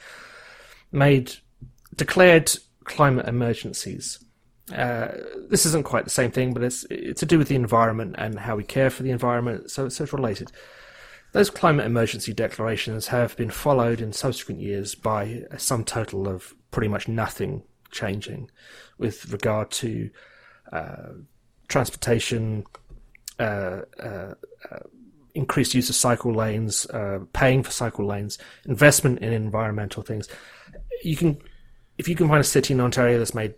made 0.91 1.33
declared 1.95 2.51
climate 2.83 3.27
emergencies. 3.27 4.23
Uh, 4.73 5.09
this 5.49 5.65
isn't 5.65 5.85
quite 5.85 6.03
the 6.03 6.09
same 6.09 6.31
thing, 6.31 6.53
but 6.53 6.63
it's 6.63 6.85
it's 6.89 7.19
to 7.21 7.25
do 7.25 7.37
with 7.37 7.47
the 7.47 7.55
environment 7.55 8.15
and 8.17 8.39
how 8.39 8.55
we 8.55 8.63
care 8.63 8.89
for 8.89 9.03
the 9.03 9.11
environment. 9.11 9.71
So, 9.71 9.87
so 9.89 10.03
it's 10.03 10.13
related. 10.13 10.51
Those 11.33 11.49
climate 11.49 11.85
emergency 11.85 12.33
declarations 12.33 13.07
have 13.07 13.35
been 13.37 13.51
followed 13.51 14.01
in 14.01 14.11
subsequent 14.11 14.61
years 14.61 14.95
by 14.95 15.43
a 15.51 15.59
sum 15.59 15.83
total 15.83 16.27
of 16.27 16.53
pretty 16.71 16.87
much 16.87 17.07
nothing 17.07 17.63
changing 17.91 18.49
with 18.97 19.31
regard 19.31 19.71
to 19.71 20.09
uh, 20.71 21.09
transportation, 21.67 22.65
Uh, 23.39 23.81
uh, 24.01 24.33
uh, 24.71 24.79
increased 25.35 25.75
use 25.75 25.87
of 25.87 25.95
cycle 25.95 26.33
lanes, 26.33 26.87
paying 27.33 27.61
for 27.61 27.69
cycle 27.69 28.03
lanes, 28.05 28.39
investment 28.65 29.19
in 29.19 29.31
environmental 29.31 30.01
things. 30.01 30.27
You 31.03 31.15
can, 31.15 31.37
if 31.99 32.07
you 32.07 32.15
can 32.15 32.27
find 32.27 32.41
a 32.41 32.43
city 32.43 32.73
in 32.73 32.81
Ontario 32.81 33.19
that's 33.19 33.35
made 33.35 33.53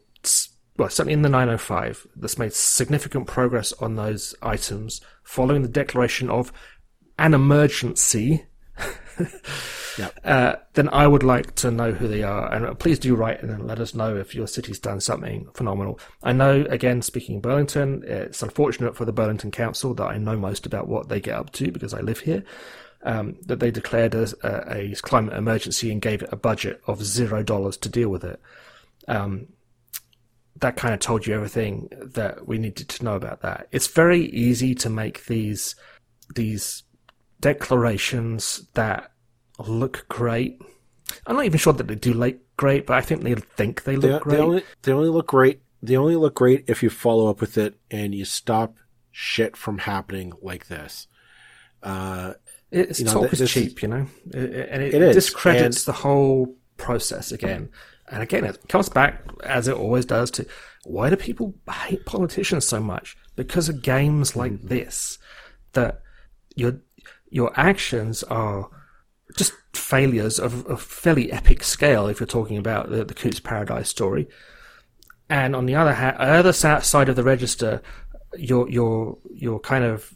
well, 0.78 0.89
certainly 0.89 1.13
in 1.13 1.22
the 1.22 1.30
905, 1.30 2.08
that's 2.15 2.38
made 2.38 2.54
significant 2.54 3.28
progress 3.28 3.74
on 3.74 3.96
those 3.96 4.36
items 4.42 5.02
following 5.24 5.62
the 5.62 5.68
declaration 5.68 6.30
of 6.30 6.54
an 7.18 7.34
emergency 7.34 8.46
uh, 10.23 10.55
then 10.73 10.89
I 10.89 11.08
would 11.08 11.23
like 11.23 11.55
to 11.55 11.71
know 11.71 11.91
who 11.91 12.08
they 12.08 12.23
are. 12.23 12.51
And 12.53 12.77
please 12.79 12.99
do 12.99 13.15
write 13.15 13.41
and 13.41 13.67
let 13.67 13.79
us 13.79 13.93
know 13.93 14.15
if 14.15 14.34
your 14.36 14.47
city's 14.47 14.79
done 14.79 14.99
something 14.99 15.47
phenomenal. 15.53 15.99
I 16.23 16.34
know, 16.34 16.65
again, 16.69 17.01
speaking 17.01 17.41
Burlington, 17.41 18.03
it's 18.05 18.41
unfortunate 18.41 18.95
for 18.95 19.05
the 19.05 19.13
Burlington 19.13 19.51
Council 19.51 19.93
that 19.95 20.05
I 20.05 20.17
know 20.17 20.38
most 20.38 20.65
about 20.65 20.88
what 20.88 21.10
they 21.10 21.19
get 21.19 21.36
up 21.36 21.51
to 21.53 21.71
because 21.71 21.93
I 21.93 22.01
live 22.01 22.19
here. 22.19 22.43
Um, 23.01 23.38
that 23.43 23.62
they 23.62 23.71
declared 23.71 24.13
a, 24.13 24.27
a, 24.43 24.93
climate 24.95 25.34
emergency 25.34 25.89
and 25.89 26.01
gave 26.01 26.21
it 26.21 26.34
a 26.34 26.36
budget 26.36 26.82
of 26.86 27.01
zero 27.01 27.43
dollars 27.43 27.77
to 27.77 27.88
deal 27.88 28.10
with 28.10 28.25
it. 28.25 28.41
Um, 29.08 29.47
that 30.58 30.75
kind 30.75 30.93
of 30.93 30.99
told 30.99 31.25
you 31.25 31.34
everything 31.34 31.88
that 32.01 32.45
we 32.45 32.58
needed 32.58 32.89
to 32.89 33.05
know 33.05 33.15
about 33.15 33.41
that. 33.41 33.67
It's 33.71 33.88
very 33.88 34.25
easy 34.25 34.75
to 34.75 34.89
make 34.89 35.25
these 35.27 35.75
these 36.36 36.84
declarations 37.39 38.67
that 38.73 39.12
look 39.60 40.06
great. 40.10 40.62
I'm 41.25 41.36
not 41.36 41.45
even 41.45 41.60
sure 41.60 41.73
that 41.73 41.88
they 41.88 41.95
do 41.95 42.13
look 42.13 42.38
great, 42.58 42.86
but 42.86 42.97
I 42.97 43.02
think 43.02 43.23
they 43.23 43.36
think 43.36 43.84
they 43.84 43.95
look 43.95 44.23
they, 44.23 44.30
great. 44.30 44.36
They 44.36 44.43
only, 44.43 44.63
they 44.84 44.91
only 44.91 45.10
look 45.10 45.28
great. 45.28 45.62
They 45.82 45.95
only 45.95 46.15
look 46.15 46.36
great 46.36 46.65
if 46.67 46.84
you 46.84 46.89
follow 46.89 47.28
up 47.30 47.41
with 47.41 47.58
it 47.58 47.80
and 47.89 48.13
you 48.13 48.25
stop 48.25 48.75
shit 49.12 49.56
from 49.56 49.80
happening 49.80 50.34
like 50.41 50.67
this. 50.67 51.08
Uh, 51.82 52.34
it's 52.71 52.99
you 52.99 53.06
know, 53.06 53.13
talk 53.13 53.34
is 53.34 53.52
cheap, 53.52 53.82
you 53.82 53.88
know, 53.88 54.06
and 54.34 54.84
it, 54.84 54.93
it 54.93 55.13
discredits 55.13 55.88
and, 55.88 55.93
the 55.93 55.99
whole 55.99 56.56
process 56.78 57.32
again. 57.32 57.69
And 58.12 58.21
again, 58.21 58.43
it 58.43 58.67
comes 58.67 58.89
back 58.89 59.23
as 59.43 59.67
it 59.67 59.75
always 59.75 60.06
does 60.06 60.32
to 60.32 60.45
why 60.84 61.10
do 61.10 61.15
people 61.15 61.56
hate 61.71 62.06
politicians 62.06 62.65
so 62.65 62.80
much? 62.80 63.17
Because 63.36 63.69
of 63.69 63.82
games 63.82 64.36
like 64.36 64.52
mm-hmm. 64.54 64.67
this 64.67 65.17
that 65.73 66.02
you're 66.56 66.80
your 67.30 67.52
actions 67.60 68.24
are 68.24 68.70
just 69.36 69.54
failures 69.74 70.39
of 70.39 70.65
a 70.70 70.78
fairly 70.78 71.32
epic 71.32 71.63
scale 71.63 72.08
if 72.08 72.20
you're 72.20 72.28
talking 72.28 72.58
about 72.58 72.89
the, 72.89 73.06
the 73.06 73.13
Cootes 73.13 73.39
Paradise 73.39 73.89
story. 73.89 74.28
And 75.30 75.56
on 75.56 75.68
the 75.68 75.76
other 75.76 75.94
hand, 75.94 76.18
other 76.18 76.54
side 76.54 77.10
of 77.10 77.16
the 77.16 77.24
register, 77.24 77.82
your 78.36 78.70
your 78.70 79.18
your 79.32 79.60
kind 79.60 79.84
of 79.84 80.14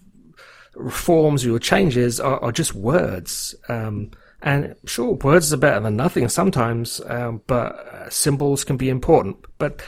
reforms, 0.75 1.45
your 1.45 1.59
changes 1.59 2.19
are, 2.19 2.43
are 2.43 2.51
just 2.51 2.73
words. 2.73 3.53
Um, 3.69 4.11
and 4.41 4.75
sure, 4.85 5.13
words 5.13 5.53
are 5.53 5.57
better 5.57 5.79
than 5.79 5.95
nothing 5.95 6.27
sometimes, 6.29 6.99
um, 7.05 7.41
but 7.47 7.75
uh, 7.75 8.09
symbols 8.09 8.63
can 8.63 8.75
be 8.75 8.89
important. 8.89 9.37
But 9.57 9.81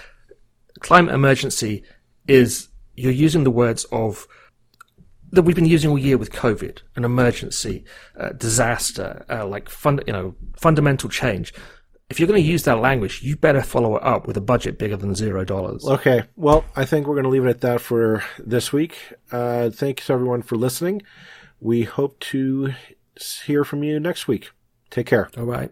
climate 0.79 1.13
emergency 1.13 1.83
is 2.27 2.69
you're 2.95 3.11
using 3.11 3.43
the 3.43 3.51
words 3.51 3.83
of 3.85 4.27
that 5.35 5.43
we've 5.43 5.55
been 5.55 5.65
using 5.65 5.89
all 5.89 5.97
year 5.97 6.17
with 6.17 6.31
COVID, 6.31 6.81
an 6.95 7.05
emergency, 7.05 7.85
uh, 8.19 8.29
disaster, 8.29 9.25
uh, 9.29 9.45
like 9.45 9.69
fund, 9.69 10.03
you 10.07 10.13
know, 10.13 10.35
fundamental 10.57 11.09
change. 11.09 11.53
If 12.09 12.19
you're 12.19 12.27
going 12.27 12.41
to 12.41 12.47
use 12.47 12.63
that 12.63 12.79
language, 12.79 13.23
you 13.23 13.35
better 13.35 13.61
follow 13.61 13.95
it 13.97 14.03
up 14.03 14.27
with 14.27 14.37
a 14.37 14.41
budget 14.41 14.77
bigger 14.77 14.95
than 14.95 15.15
zero 15.15 15.43
dollars. 15.43 15.85
Okay. 15.85 16.23
Well, 16.35 16.63
I 16.75 16.85
think 16.85 17.07
we're 17.07 17.15
going 17.15 17.23
to 17.23 17.29
leave 17.29 17.45
it 17.45 17.49
at 17.49 17.61
that 17.61 17.81
for 17.81 18.23
this 18.37 18.71
week. 18.71 18.97
Uh, 19.31 19.69
thanks 19.69 20.09
everyone 20.09 20.41
for 20.43 20.55
listening. 20.55 21.01
We 21.59 21.83
hope 21.83 22.19
to 22.31 22.73
hear 23.45 23.63
from 23.63 23.83
you 23.83 23.99
next 23.99 24.27
week. 24.27 24.51
Take 24.91 25.07
care. 25.07 25.29
All 25.37 25.45
right. 25.45 25.71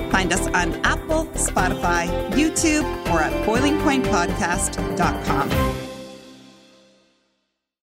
Find 0.11 0.31
us 0.33 0.45
on 0.47 0.73
Apple, 0.85 1.25
Spotify, 1.33 2.07
YouTube, 2.31 2.83
or 3.11 3.21
at 3.21 3.33
boilingpointpodcast.com. 3.47 5.80